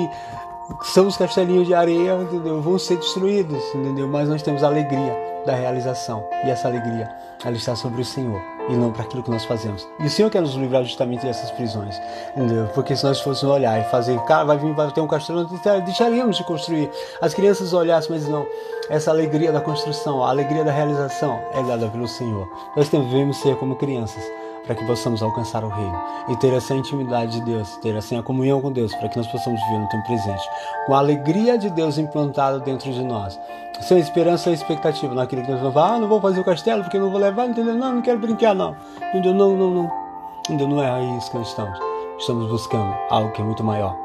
são 0.83 1.07
os 1.07 1.17
castelinhos 1.17 1.67
de 1.67 1.75
areia, 1.75 2.15
entendeu? 2.21 2.61
Vão 2.61 2.79
ser 2.79 2.97
destruídos, 2.97 3.63
entendeu? 3.75 4.09
Mas 4.09 4.29
nós 4.29 4.43
temos 4.43 4.63
a 4.63 4.69
alegria 4.69 5.17
da 5.45 5.55
realização 5.55 6.25
e 6.45 6.51
essa 6.51 6.69
alegria 6.69 7.11
ela 7.45 7.57
está 7.57 7.75
sobre 7.75 8.03
o 8.03 8.05
Senhor 8.05 8.41
e 8.69 8.77
não 8.77 8.93
para 8.93 9.03
aquilo 9.03 9.23
que 9.23 9.31
nós 9.31 9.45
fazemos. 9.45 9.87
E 9.99 10.07
o 10.07 10.11
Senhor 10.11 10.31
quer 10.31 10.41
nos 10.41 10.55
livrar 10.55 10.85
justamente 10.85 11.27
dessas 11.27 11.51
prisões, 11.51 12.01
entendeu? 12.37 12.69
Porque 12.75 12.95
se 12.95 13.05
nós 13.05 13.21
fôssemos 13.21 13.55
olhar 13.55 13.81
e 13.81 13.85
fazer, 13.91 14.19
cara, 14.21 14.45
vai 14.45 14.59
vir, 14.59 14.73
vai 14.75 14.91
ter 14.93 15.01
um 15.01 15.09
castelo, 15.09 15.49
deixaríamos 15.85 16.37
de 16.37 16.45
construir. 16.45 16.91
As 17.21 17.35
crianças 17.35 17.73
olhassem, 17.73 18.13
mas 18.13 18.29
não. 18.29 18.47
Essa 18.89 19.11
alegria 19.11 19.51
da 19.51 19.61
construção, 19.61 20.23
a 20.23 20.31
alegria 20.31 20.65
da 20.65 20.71
realização 20.73 21.41
é 21.55 21.63
dada 21.63 21.89
pelo 21.89 22.07
Senhor. 22.07 22.49
Nós 22.77 22.89
devemos 22.89 23.39
ser 23.39 23.57
como 23.57 23.75
crianças 23.77 24.23
para 24.65 24.75
que 24.75 24.85
possamos 24.85 25.23
alcançar 25.23 25.65
o 25.65 25.69
reino 25.69 26.01
e 26.29 26.37
ter 26.37 26.53
essa 26.53 26.75
intimidade 26.75 27.33
de 27.33 27.41
Deus, 27.43 27.77
ter 27.79 27.97
assim 27.97 28.17
a 28.17 28.23
comunhão 28.23 28.61
com 28.61 28.71
Deus, 28.71 28.95
para 28.95 29.09
que 29.09 29.17
nós 29.17 29.27
possamos 29.27 29.61
viver 29.61 29.79
no 29.79 29.89
tempo 29.89 30.05
presente, 30.05 30.49
com 30.87 30.95
a 30.95 30.99
alegria 30.99 31.59
de 31.59 31.69
Deus 31.71 31.99
implantada 31.99 32.61
dentro 32.61 32.93
de 32.93 33.03
nós, 33.03 33.39
sem 33.81 33.99
esperança 33.99 34.51
e 34.51 34.55
expectativa 34.55 35.15
naquilo 35.15 35.43
que 35.43 35.51
nós 35.51 35.61
vamos 35.61 35.75
falar, 35.75 35.95
ah, 35.95 35.99
não 35.99 36.09
vou 36.09 36.21
fazer 36.21 36.41
o 36.41 36.45
castelo 36.45 36.83
porque 36.83 36.99
não 36.99 37.11
vou 37.11 37.21
levar, 37.21 37.47
entendeu? 37.47 37.75
Não, 37.75 37.97
não 37.97 38.03
quero 38.03 38.21
brincar, 38.21 38.55
não, 38.55 38.77
entendeu? 39.09 39.35
Não, 39.35 39.57
não, 39.57 39.71
não, 39.71 39.93
entendeu? 40.41 40.69
Não 40.69 40.83
é 40.83 41.03
isso 41.17 41.31
que 41.31 41.39
nós 41.39 41.49
estamos, 41.49 41.79
estamos 42.19 42.49
buscando 42.49 42.95
algo 43.11 43.33
que 43.33 43.41
é 43.41 43.45
muito 43.45 43.65
maior. 43.65 43.97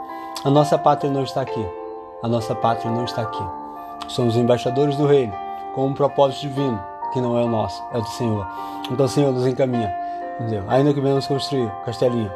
A 0.43 0.49
nossa 0.49 0.77
pátria 0.77 1.11
não 1.11 1.23
está 1.23 1.41
aqui, 1.41 1.65
a 2.23 2.27
nossa 2.27 2.55
pátria 2.55 2.91
não 2.91 3.05
está 3.05 3.21
aqui. 3.21 3.43
Somos 4.07 4.35
embaixadores 4.35 4.95
do 4.95 5.05
reino, 5.05 5.33
com 5.75 5.85
um 5.87 5.93
propósito 5.93 6.41
divino, 6.41 6.81
que 7.13 7.21
não 7.21 7.37
é 7.37 7.43
o 7.43 7.47
nosso, 7.47 7.83
é 7.91 7.97
o 7.97 8.01
do 8.01 8.09
Senhor. 8.09 8.47
Então, 8.89 9.07
Senhor, 9.07 9.31
nos 9.31 9.45
encaminha 9.45 10.06
Entendeu? 10.39 10.63
Ainda 10.67 10.93
que 10.93 11.01
venhamos 11.01 11.25
construir 11.25 11.71
castelinho, 11.83 12.31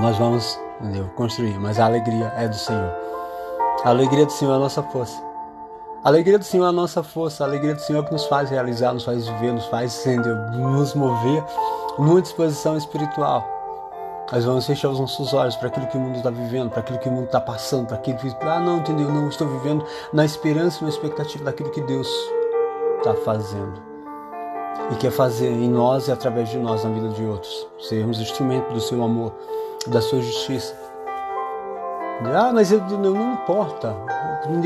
nós 0.00 0.16
vamos 0.16 0.58
entendeu? 0.80 1.06
construir, 1.14 1.58
mas 1.58 1.78
a 1.78 1.86
alegria 1.86 2.32
é 2.36 2.48
do 2.48 2.56
Senhor. 2.56 2.92
A 3.84 3.90
alegria 3.90 4.26
do 4.26 4.32
Senhor 4.32 4.52
é 4.52 4.56
a 4.56 4.58
nossa 4.58 4.82
força. 4.82 5.22
A 6.02 6.08
alegria 6.08 6.38
do 6.38 6.44
Senhor 6.44 6.64
é 6.64 6.68
a 6.68 6.72
nossa 6.72 7.02
força, 7.02 7.44
a 7.44 7.46
alegria 7.46 7.74
do 7.74 7.80
Senhor 7.80 8.02
é 8.02 8.06
que 8.06 8.12
nos 8.12 8.24
faz 8.24 8.48
realizar, 8.48 8.94
nos 8.94 9.04
faz 9.04 9.28
viver, 9.28 9.52
nos 9.52 9.66
faz 9.66 10.06
entendeu? 10.06 10.34
nos 10.52 10.94
mover 10.94 11.44
numa 11.98 12.22
disposição 12.22 12.76
espiritual. 12.78 13.46
Nós 14.32 14.44
vamos 14.44 14.66
fechar 14.66 14.88
os 14.88 14.98
nossos 14.98 15.34
olhos 15.34 15.56
para 15.56 15.68
aquilo 15.68 15.86
que 15.88 15.96
o 15.98 16.00
mundo 16.00 16.16
está 16.16 16.30
vivendo, 16.30 16.70
para 16.70 16.80
aquilo 16.80 16.98
que 16.98 17.08
o 17.08 17.12
mundo 17.12 17.26
está 17.26 17.40
passando, 17.40 17.88
para 17.88 17.96
aquilo 17.96 18.16
que. 18.16 18.34
Ah, 18.42 18.60
não, 18.60 18.78
entendeu? 18.78 19.10
Não, 19.10 19.28
estou 19.28 19.46
vivendo 19.48 19.84
na 20.12 20.24
esperança 20.24 20.78
e 20.80 20.84
na 20.84 20.88
expectativa 20.88 21.44
daquilo 21.44 21.70
que 21.70 21.80
Deus 21.82 22.08
está 22.98 23.12
fazendo. 23.14 23.89
E 24.90 24.94
quer 24.96 25.10
fazer 25.10 25.48
em 25.48 25.68
nós 25.68 26.08
e 26.08 26.12
através 26.12 26.48
de 26.48 26.58
nós 26.58 26.84
na 26.84 26.90
vida 26.90 27.08
de 27.10 27.24
outros. 27.24 27.66
Sermos 27.80 28.20
instrumento 28.20 28.72
do 28.72 28.80
seu 28.80 29.02
amor, 29.02 29.32
da 29.86 30.00
sua 30.00 30.20
justiça. 30.20 30.74
Ah, 32.34 32.50
mas 32.52 32.70
eu, 32.70 32.80
não, 32.80 33.12
não 33.12 33.32
importa. 33.34 33.96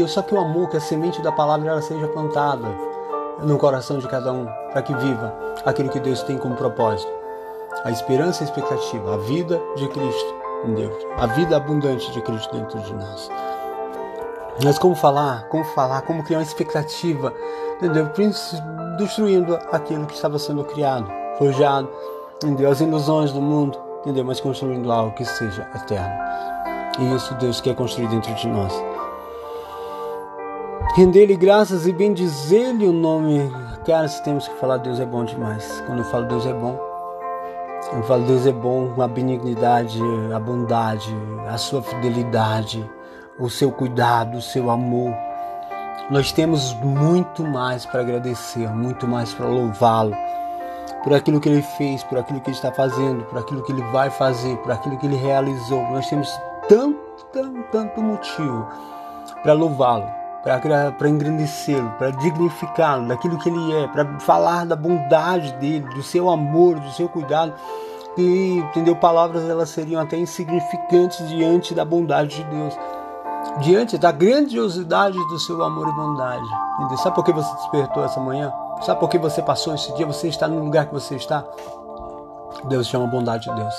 Só 0.09 0.22
que 0.22 0.35
o 0.35 0.38
amor, 0.38 0.68
que 0.70 0.77
a 0.77 0.81
semente 0.81 1.20
da 1.20 1.33
palavra 1.33 1.70
ela 1.70 1.83
seja 1.83 2.09
plantada 2.09 2.68
no 3.42 3.59
coração 3.59 3.98
de 3.98 4.09
cada 4.09 4.33
um, 4.33 4.46
para 4.72 4.83
que 4.83 4.94
viva 4.94 5.35
aquilo 5.64 5.88
que 5.88 6.00
Deus 6.00 6.22
tem 6.22 6.38
como 6.38 6.55
propósito. 6.55 7.12
A 7.85 7.90
esperança 7.90 8.42
e 8.42 8.46
a 8.46 8.48
expectativa, 8.48 9.14
a 9.14 9.16
vida 9.18 9.61
de 9.77 9.88
Cristo 9.88 10.35
em 10.66 10.74
Deus, 10.74 10.94
a 11.18 11.27
vida 11.27 11.57
abundante 11.57 12.11
de 12.12 12.20
Cristo 12.22 12.57
dentro 12.57 12.79
de 12.81 12.94
nós. 12.94 13.31
Mas 14.62 14.79
como 14.79 14.95
falar, 14.95 15.49
como 15.49 15.64
falar, 15.64 16.03
como 16.03 16.23
criar 16.23 16.38
uma 16.38 16.45
expectativa, 16.45 17.33
entendeu? 17.77 18.09
Destruindo 18.97 19.59
aquilo 19.73 20.07
que 20.07 20.14
estava 20.14 20.38
sendo 20.38 20.64
criado, 20.64 21.11
forjado, 21.38 21.90
entendeu? 22.37 22.71
As 22.71 22.81
ilusões 22.81 23.33
do 23.33 23.40
mundo, 23.40 23.77
entendeu? 24.01 24.25
Mas 24.25 24.40
construindo 24.40 24.93
algo 24.93 25.14
que 25.14 25.25
seja 25.25 25.69
eterno. 25.75 26.14
E 27.01 27.14
isso 27.14 27.35
Deus 27.35 27.61
quer 27.61 27.75
construir 27.75 28.07
dentro 28.09 28.33
de 28.35 28.47
nós. 28.47 28.73
Render-lhe 30.95 31.35
graças 31.35 31.88
e 31.88 31.93
bendizer-lhe 31.93 32.87
o 32.87 32.93
nome. 32.93 33.51
Cara, 33.85 34.07
se 34.07 34.23
temos 34.23 34.47
que 34.47 34.55
falar, 34.61 34.77
Deus 34.77 35.01
é 35.01 35.05
bom 35.05 35.25
demais. 35.25 35.83
Quando 35.87 35.99
eu 35.99 36.05
falo 36.05 36.27
Deus 36.27 36.47
é 36.47 36.53
bom, 36.53 36.79
eu 37.93 38.03
falo 38.05 38.23
Deus 38.25 38.47
é 38.47 38.53
bom, 38.53 38.95
a 39.03 39.09
benignidade, 39.09 40.01
a 40.33 40.38
bondade, 40.38 41.12
a 41.49 41.59
sua 41.59 41.83
fidelidade, 41.83 42.88
o 43.38 43.49
seu 43.49 43.70
cuidado, 43.73 44.38
o 44.38 44.42
seu 44.42 44.70
amor. 44.70 45.14
Nós 46.11 46.33
temos 46.33 46.75
muito 46.75 47.42
mais 47.42 47.87
para 47.87 48.01
agradecer, 48.01 48.68
muito 48.68 49.07
mais 49.07 49.33
para 49.33 49.47
louvá-lo 49.47 50.16
por 51.03 51.12
aquilo 51.12 51.40
que 51.40 51.49
ele 51.49 51.62
fez, 51.62 52.03
por 52.03 52.18
aquilo 52.18 52.40
que 52.40 52.49
ele 52.49 52.57
está 52.57 52.73
fazendo, 52.73 53.25
por 53.25 53.38
aquilo 53.38 53.62
que 53.62 53.73
ele 53.73 53.83
vai 53.92 54.09
fazer, 54.11 54.57
por 54.59 54.73
aquilo 54.73 54.99
que 54.99 55.07
ele 55.07 55.16
realizou. 55.16 55.83
Nós 55.90 56.09
temos 56.09 56.29
tanto, 56.68 57.27
tanto, 57.33 57.62
tanto 57.70 58.03
motivo 58.03 58.66
para 59.42 59.53
louvá-lo 59.53 60.25
para 60.44 61.09
engrandecê-lo, 61.09 61.90
para 61.92 62.11
dignificá-lo, 62.11 63.09
daquilo 63.09 63.38
que 63.38 63.49
ele 63.49 63.73
é, 63.73 63.88
para 63.88 64.20
falar 64.20 64.66
da 64.66 64.77
bondade 64.77 65.53
dele, 65.55 65.87
do 65.94 66.03
seu 66.03 66.29
amor, 66.29 66.79
do 66.79 66.90
seu 66.90 67.09
cuidado. 67.09 67.55
E, 68.18 68.59
entendeu? 68.59 68.94
Palavras 68.94 69.49
elas 69.49 69.70
seriam 69.70 70.03
até 70.03 70.18
insignificantes 70.18 71.27
diante 71.31 71.75
da 71.75 71.85
bondade 71.85 72.37
de 72.37 72.44
Deus, 72.44 72.79
diante 73.61 73.99
da 73.99 74.11
grandiosidade 74.13 75.19
do 75.29 75.39
seu 75.39 75.63
amor 75.63 75.89
e 75.89 75.93
bondade. 75.93 76.49
Entendeu? 76.79 76.99
Sabe 76.99 77.15
por 77.15 77.25
que 77.25 77.33
você 77.33 77.55
despertou 77.55 78.05
essa 78.05 78.21
manhã? 78.21 78.53
Sabe 78.83 79.01
por 79.01 79.09
que 79.09 79.19
você 79.19 79.43
passou 79.43 79.75
esse 79.75 79.95
dia? 79.95 80.07
Você 80.07 80.29
está 80.29 80.49
no 80.49 80.63
lugar 80.63 80.87
que 80.87 80.95
você 80.95 81.17
está? 81.17 81.45
Deus 82.65 82.87
chama 82.87 83.07
bondade 83.07 83.49
de 83.49 83.55
Deus, 83.55 83.75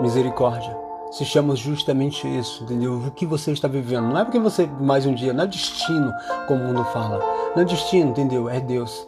misericórdia 0.00 0.86
se 1.10 1.24
chama 1.24 1.54
justamente 1.54 2.26
isso, 2.26 2.64
entendeu? 2.64 2.94
O 2.94 3.10
que 3.10 3.24
você 3.24 3.52
está 3.52 3.68
vivendo. 3.68 4.08
Não 4.08 4.20
é 4.20 4.24
porque 4.24 4.38
você, 4.38 4.66
mais 4.66 5.06
um 5.06 5.14
dia, 5.14 5.32
não 5.32 5.44
é 5.44 5.46
destino, 5.46 6.12
como 6.46 6.62
o 6.62 6.66
mundo 6.66 6.84
fala. 6.86 7.20
Não 7.54 7.62
é 7.62 7.64
destino, 7.64 8.10
entendeu? 8.10 8.48
É 8.48 8.60
Deus. 8.60 9.06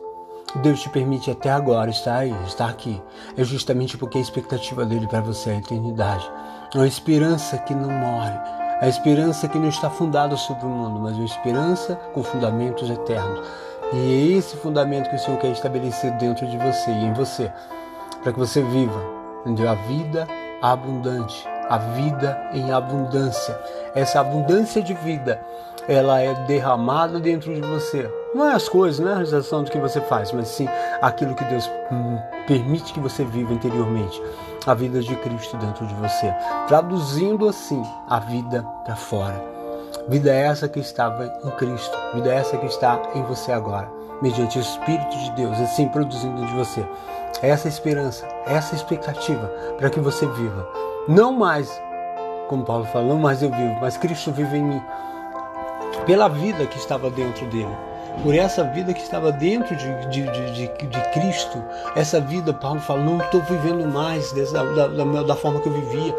Deus 0.63 0.81
te 0.81 0.89
permite 0.89 1.31
até 1.31 1.51
agora 1.51 1.91
estar 1.91 2.17
aí, 2.17 2.35
estar 2.47 2.69
aqui. 2.69 3.03
É 3.37 3.45
justamente 3.45 3.99
porque 3.99 4.17
a 4.17 4.21
expectativa 4.21 4.87
dele 4.87 5.07
para 5.07 5.21
você 5.21 5.51
é 5.51 5.53
a 5.55 5.59
eternidade. 5.59 6.31
É 6.75 6.79
uma 6.79 6.87
esperança 6.87 7.59
que 7.59 7.75
não 7.75 7.91
morre. 7.91 8.68
A 8.81 8.89
esperança 8.89 9.49
que 9.49 9.59
não 9.59 9.69
está 9.69 9.91
fundada 9.91 10.37
sobre 10.37 10.65
o 10.65 10.69
mundo, 10.69 11.01
mas 11.01 11.17
uma 11.17 11.25
esperança 11.25 11.97
com 12.15 12.23
fundamentos 12.23 12.89
eternos. 12.89 13.47
E 13.93 13.97
é 13.97 14.39
esse 14.39 14.57
fundamento 14.57 15.11
que 15.11 15.17
o 15.17 15.19
Senhor 15.19 15.39
quer 15.39 15.51
estabelecer 15.51 16.13
dentro 16.19 16.47
de 16.47 16.57
você 16.59 16.91
e 16.91 17.05
em 17.05 17.13
você, 17.13 17.51
para 18.23 18.33
que 18.33 18.39
você 18.39 18.63
viva, 18.63 19.03
entendeu? 19.45 19.71
A 19.71 19.75
vida 19.75 20.29
abundante 20.63 21.47
a 21.69 21.79
vida 21.79 22.49
em 22.53 22.73
abundância. 22.73 23.59
Essa 23.95 24.21
abundância 24.21 24.83
de 24.83 24.95
vida, 24.95 25.41
ela 25.87 26.21
é 26.21 26.35
derramada 26.47 27.21
dentro 27.21 27.55
de 27.55 27.61
você. 27.61 28.11
Não 28.35 28.49
é 28.49 28.55
as 28.55 28.69
coisas, 28.69 28.99
não 28.99 29.09
é 29.09 29.13
a 29.13 29.15
realização 29.17 29.63
do 29.63 29.71
que 29.71 29.79
você 29.79 30.01
faz, 30.01 30.33
mas 30.33 30.49
sim 30.49 30.69
aquilo 31.01 31.35
que 31.35 31.45
Deus 31.45 31.71
hum, 31.93 32.19
permite 32.47 32.93
que 32.93 33.01
você 33.01 33.25
viva 33.25 33.53
interiormente. 33.53 34.21
A 34.67 34.75
vida 34.75 35.01
de 35.01 35.15
Cristo 35.17 35.57
dentro 35.57 35.87
de 35.87 35.95
você. 35.95 36.35
Traduzindo 36.67 37.49
assim 37.49 37.83
a 38.09 38.19
vida 38.19 38.63
para 38.85 38.97
fora. 38.97 39.43
Vida 40.09 40.31
é 40.31 40.47
essa 40.47 40.69
que 40.69 40.81
estava 40.81 41.25
em 41.45 41.51
Cristo. 41.53 41.97
Vida 42.15 42.33
é 42.33 42.37
essa 42.37 42.57
que 42.57 42.67
está 42.67 43.01
em 43.15 43.23
você 43.23 43.53
agora. 43.53 43.91
Mediante 44.21 44.59
o 44.59 44.61
Espírito 44.61 45.17
de 45.17 45.31
Deus, 45.33 45.59
assim 45.61 45.89
produzindo 45.89 46.45
de 46.45 46.53
você. 46.55 46.85
Essa 47.41 47.69
esperança, 47.69 48.27
essa 48.47 48.75
expectativa 48.75 49.47
para 49.79 49.91
que 49.91 50.01
você 50.01 50.27
viva 50.27 50.67
não 51.09 51.33
mais, 51.33 51.71
como 52.49 52.67
Paulo 52.67 52.85
fala, 52.85 53.07
não 53.07 53.19
mais 53.19 53.43
eu 53.43 53.51
vivo, 53.51 53.79
mas 53.81 53.97
Cristo 53.97 54.31
vive 54.31 54.59
em 54.59 54.63
mim. 54.63 54.83
Pela 56.05 56.29
vida 56.29 56.67
que 56.67 56.77
estava 56.77 57.09
dentro 57.11 57.47
dele. 57.47 57.75
Por 58.23 58.35
essa 58.35 58.65
vida 58.65 58.93
que 58.93 59.01
estava 59.01 59.31
dentro 59.31 59.77
de, 59.77 60.07
de, 60.09 60.23
de, 60.53 60.69
de 60.69 61.01
Cristo, 61.13 61.63
essa 61.95 62.21
vida, 62.21 62.53
Paulo 62.53 62.81
fala, 62.81 63.01
não 63.03 63.19
estou 63.19 63.41
vivendo 63.43 63.87
mais 63.87 64.33
dessa, 64.33 64.65
da, 64.65 64.89
da, 64.89 65.23
da 65.23 65.37
forma 65.37 65.61
que 65.61 65.69
eu 65.69 65.73
vivia, 65.73 66.15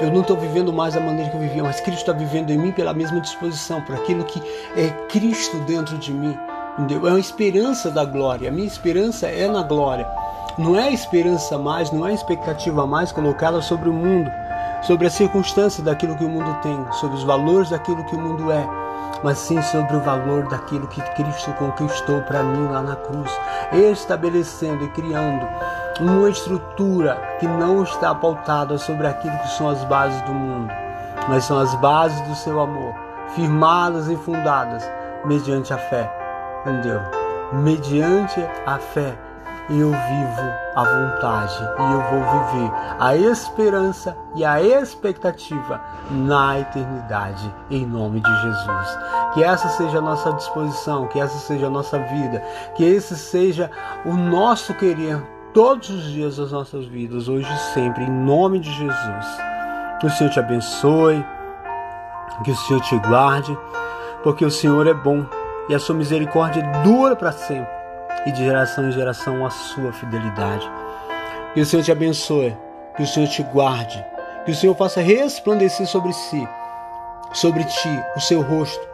eu 0.00 0.10
não 0.10 0.22
estou 0.22 0.36
vivendo 0.36 0.72
mais 0.72 0.94
da 0.94 1.00
maneira 1.00 1.30
que 1.30 1.36
eu 1.36 1.40
vivia, 1.40 1.62
mas 1.62 1.80
Cristo 1.80 2.00
está 2.00 2.12
vivendo 2.12 2.50
em 2.50 2.58
mim 2.58 2.72
pela 2.72 2.94
mesma 2.94 3.20
disposição, 3.20 3.82
por 3.82 3.94
aquilo 3.94 4.24
que 4.24 4.42
é 4.76 4.88
Cristo 5.08 5.58
dentro 5.60 5.98
de 5.98 6.12
mim. 6.12 6.36
Entendeu? 6.78 7.06
É 7.06 7.10
uma 7.10 7.20
esperança 7.20 7.90
da 7.90 8.04
glória. 8.04 8.48
A 8.48 8.52
minha 8.52 8.66
esperança 8.66 9.26
é 9.28 9.46
na 9.46 9.62
glória. 9.62 10.06
Não 10.58 10.74
é 10.74 10.90
esperança 10.90 11.58
mais, 11.58 11.90
não 11.90 12.06
é 12.06 12.14
expectativa 12.14 12.86
mais 12.86 13.12
colocada 13.12 13.60
sobre 13.60 13.90
o 13.90 13.92
mundo, 13.92 14.30
sobre 14.82 15.06
a 15.06 15.10
circunstância 15.10 15.82
daquilo 15.82 16.16
que 16.16 16.24
o 16.24 16.28
mundo 16.28 16.54
tem, 16.62 16.78
sobre 16.92 17.16
os 17.16 17.24
valores 17.24 17.70
daquilo 17.70 18.04
que 18.04 18.16
o 18.16 18.20
mundo 18.20 18.50
é, 18.50 18.66
mas 19.22 19.38
sim 19.38 19.60
sobre 19.62 19.96
o 19.96 20.00
valor 20.00 20.48
daquilo 20.48 20.86
que 20.88 21.00
Cristo 21.14 21.52
conquistou 21.54 22.20
para 22.22 22.42
mim 22.42 22.68
lá 22.68 22.82
na 22.82 22.96
cruz, 22.96 23.30
estabelecendo 23.72 24.84
e 24.84 24.88
criando 24.88 25.46
uma 26.00 26.28
estrutura 26.28 27.20
que 27.38 27.46
não 27.46 27.82
está 27.82 28.14
pautada 28.14 28.76
sobre 28.78 29.06
aquilo 29.06 29.38
que 29.38 29.50
são 29.50 29.68
as 29.68 29.84
bases 29.84 30.20
do 30.22 30.32
mundo, 30.32 30.72
mas 31.28 31.44
são 31.44 31.58
as 31.58 31.74
bases 31.76 32.20
do 32.22 32.34
seu 32.34 32.60
amor, 32.60 32.94
firmadas 33.34 34.08
e 34.08 34.16
fundadas 34.16 34.88
mediante 35.24 35.72
a 35.72 35.78
fé. 35.78 36.10
Entendeu? 36.62 37.00
Mediante 37.52 38.44
a 38.66 38.78
fé 38.78 39.16
eu 39.80 39.90
vivo 39.90 40.52
a 40.74 40.84
vontade 40.84 41.58
e 41.78 41.92
eu 41.92 42.02
vou 42.10 42.20
viver 42.20 42.72
a 42.98 43.16
esperança 43.16 44.16
e 44.34 44.44
a 44.44 44.60
expectativa 44.62 45.80
na 46.10 46.58
eternidade, 46.58 47.52
em 47.70 47.86
nome 47.86 48.20
de 48.20 48.42
Jesus. 48.42 48.98
Que 49.34 49.42
essa 49.42 49.68
seja 49.70 49.98
a 49.98 50.02
nossa 50.02 50.32
disposição, 50.32 51.06
que 51.08 51.20
essa 51.20 51.38
seja 51.38 51.66
a 51.66 51.70
nossa 51.70 51.98
vida, 51.98 52.42
que 52.74 52.84
esse 52.84 53.16
seja 53.16 53.70
o 54.04 54.14
nosso 54.14 54.74
querer 54.74 55.22
todos 55.54 55.90
os 55.90 56.04
dias 56.04 56.36
das 56.36 56.52
nossas 56.52 56.86
vidas, 56.86 57.28
hoje 57.28 57.50
e 57.52 57.58
sempre, 57.74 58.04
em 58.04 58.10
nome 58.10 58.58
de 58.58 58.72
Jesus. 58.72 59.26
Que 60.00 60.06
o 60.06 60.10
Senhor 60.10 60.30
te 60.30 60.40
abençoe, 60.40 61.24
que 62.44 62.50
o 62.50 62.56
Senhor 62.56 62.80
te 62.80 62.98
guarde, 62.98 63.56
porque 64.22 64.44
o 64.44 64.50
Senhor 64.50 64.86
é 64.86 64.94
bom 64.94 65.24
e 65.68 65.74
a 65.74 65.78
sua 65.78 65.94
misericórdia 65.94 66.62
dura 66.82 67.14
para 67.14 67.32
sempre 67.32 67.81
e 68.26 68.32
de 68.32 68.44
geração 68.44 68.88
em 68.88 68.92
geração 68.92 69.44
a 69.44 69.50
sua 69.50 69.92
fidelidade. 69.92 70.70
Que 71.54 71.60
o 71.60 71.66
Senhor 71.66 71.82
te 71.82 71.92
abençoe, 71.92 72.56
que 72.96 73.02
o 73.02 73.06
Senhor 73.06 73.28
te 73.28 73.42
guarde, 73.42 74.04
que 74.44 74.52
o 74.52 74.54
Senhor 74.54 74.74
faça 74.74 75.00
resplandecer 75.00 75.86
sobre 75.86 76.12
si, 76.12 76.48
sobre 77.32 77.64
ti, 77.64 78.04
o 78.16 78.20
seu 78.20 78.42
rosto, 78.42 78.86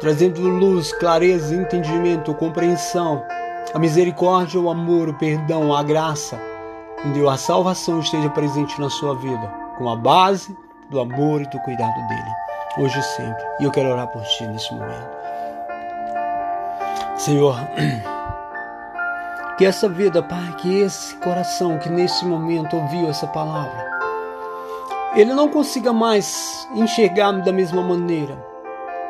trazendo 0.00 0.40
luz, 0.40 0.92
clareza, 0.92 1.54
entendimento, 1.54 2.34
compreensão, 2.34 3.22
a 3.72 3.78
misericórdia, 3.78 4.60
o 4.60 4.70
amor, 4.70 5.08
o 5.08 5.14
perdão, 5.14 5.74
a 5.74 5.82
graça, 5.82 6.40
entendeu? 7.00 7.28
A 7.28 7.36
salvação 7.36 8.00
esteja 8.00 8.28
presente 8.30 8.80
na 8.80 8.90
sua 8.90 9.14
vida, 9.16 9.46
com 9.78 9.88
a 9.88 9.96
base 9.96 10.56
do 10.90 11.00
amor 11.00 11.42
e 11.42 11.46
do 11.46 11.58
cuidado 11.60 12.06
dele, 12.08 12.30
hoje 12.78 12.98
e 12.98 13.02
sempre. 13.02 13.44
E 13.60 13.64
eu 13.64 13.70
quero 13.70 13.90
orar 13.90 14.08
por 14.08 14.22
ti 14.22 14.46
nesse 14.46 14.72
momento. 14.74 15.24
Senhor, 17.16 17.56
Que 19.56 19.64
essa 19.64 19.88
vida, 19.88 20.20
Pai, 20.20 20.54
que 20.58 20.80
esse 20.80 21.14
coração 21.16 21.78
que 21.78 21.88
nesse 21.88 22.24
momento 22.24 22.76
ouviu 22.76 23.08
essa 23.08 23.26
palavra, 23.28 23.86
ele 25.14 25.32
não 25.32 25.48
consiga 25.48 25.92
mais 25.92 26.68
enxergar-me 26.74 27.42
da 27.42 27.52
mesma 27.52 27.80
maneira, 27.80 28.36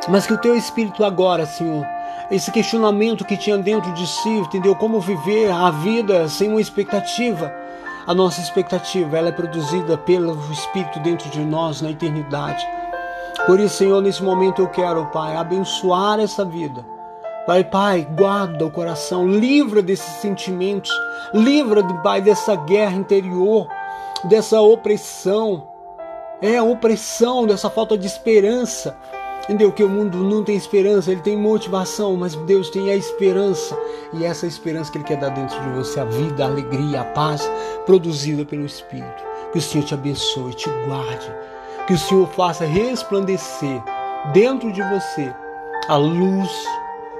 mas 0.06 0.26
que 0.26 0.34
o 0.34 0.38
teu 0.38 0.54
espírito 0.54 1.02
agora, 1.02 1.46
Senhor, 1.46 1.86
esse 2.30 2.50
questionamento 2.50 3.24
que 3.24 3.38
tinha 3.38 3.56
dentro 3.56 3.90
de 3.92 4.06
si, 4.06 4.28
entendeu? 4.28 4.74
Como 4.76 5.00
viver 5.00 5.50
a 5.50 5.70
vida 5.70 6.28
sem 6.28 6.50
uma 6.50 6.60
expectativa, 6.60 7.50
A 8.06 8.12
nossa 8.12 8.38
expectativa 8.38 9.16
ela 9.16 9.30
é 9.30 9.32
produzida 9.32 9.96
pelo 9.96 10.38
Espírito 10.52 11.00
dentro 11.00 11.30
de 11.30 11.40
nós 11.40 11.80
na 11.80 11.90
eternidade. 11.90 12.66
Por 13.46 13.58
isso, 13.58 13.78
Senhor, 13.78 14.02
nesse 14.02 14.22
momento 14.22 14.60
eu 14.60 14.68
quero, 14.68 15.06
Pai, 15.06 15.34
abençoar 15.34 16.20
essa 16.20 16.44
vida. 16.44 16.84
Pai, 17.46 17.62
Pai, 17.62 18.08
guarda 18.16 18.64
o 18.64 18.70
coração, 18.70 19.28
livra 19.28 19.82
desses 19.82 20.14
sentimentos, 20.20 20.90
livra, 21.34 21.84
Pai, 22.02 22.22
dessa 22.22 22.56
guerra 22.56 22.96
interior, 22.96 23.68
dessa 24.24 24.62
opressão, 24.62 25.68
é 26.40 26.56
a 26.56 26.62
opressão, 26.62 27.46
dessa 27.46 27.68
falta 27.68 27.98
de 27.98 28.06
esperança. 28.06 28.96
Entendeu? 29.44 29.70
Que 29.70 29.84
o 29.84 29.90
mundo 29.90 30.18
não 30.18 30.42
tem 30.42 30.56
esperança, 30.56 31.12
ele 31.12 31.20
tem 31.20 31.36
motivação, 31.36 32.16
mas 32.16 32.34
Deus 32.34 32.70
tem 32.70 32.90
a 32.90 32.96
esperança. 32.96 33.78
E 34.14 34.24
essa 34.24 34.46
esperança 34.46 34.90
que 34.90 34.96
Ele 34.96 35.04
quer 35.04 35.18
dar 35.18 35.28
dentro 35.28 35.60
de 35.60 35.68
você, 35.70 36.00
a 36.00 36.04
vida, 36.06 36.44
a 36.44 36.48
alegria, 36.48 37.02
a 37.02 37.04
paz 37.04 37.50
produzida 37.84 38.46
pelo 38.46 38.64
Espírito. 38.64 39.22
Que 39.52 39.58
o 39.58 39.60
Senhor 39.60 39.84
te 39.84 39.92
abençoe, 39.92 40.54
te 40.54 40.70
guarde. 40.86 41.30
Que 41.86 41.92
o 41.92 41.98
Senhor 41.98 42.26
faça 42.28 42.64
resplandecer 42.64 43.82
dentro 44.32 44.72
de 44.72 44.80
você 44.82 45.30
a 45.88 45.96
luz 45.96 46.50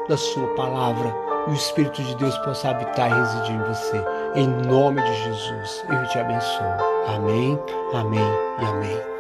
da 0.09 0.17
Sua 0.17 0.47
palavra 0.55 1.15
e 1.47 1.51
o 1.51 1.55
Espírito 1.55 2.03
de 2.03 2.15
Deus 2.17 2.37
possa 2.39 2.71
habitar 2.71 3.11
e 3.11 3.15
residir 3.15 3.55
em 3.55 3.63
você. 3.63 4.05
Em 4.35 4.49
nome 4.49 5.03
de 5.03 5.15
Jesus, 5.25 5.85
eu 5.89 6.09
te 6.09 6.19
abençoo. 6.19 6.67
Amém, 7.07 7.59
amém 7.93 8.21
e 8.61 8.65
amém. 8.65 9.14